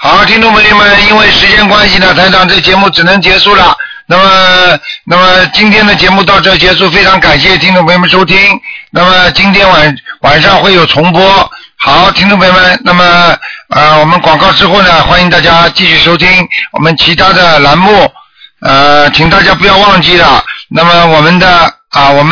[0.00, 3.76] 好，听众朋友们，因为时间关系呢，台长这节目只能结束了。
[4.06, 8.36] 那么，那么今天的节目到这结束，非常感谢听众朋友们收听。
[8.90, 11.50] 那么今天晚晚上会有重播。
[11.80, 13.04] 好，听众朋友们，那么
[13.68, 16.28] 呃，我们广告之后呢，欢迎大家继续收听
[16.72, 18.10] 我们其他的栏目。
[18.60, 21.48] 呃，请大家不要忘记了，那么我们的
[21.90, 22.26] 啊，我们。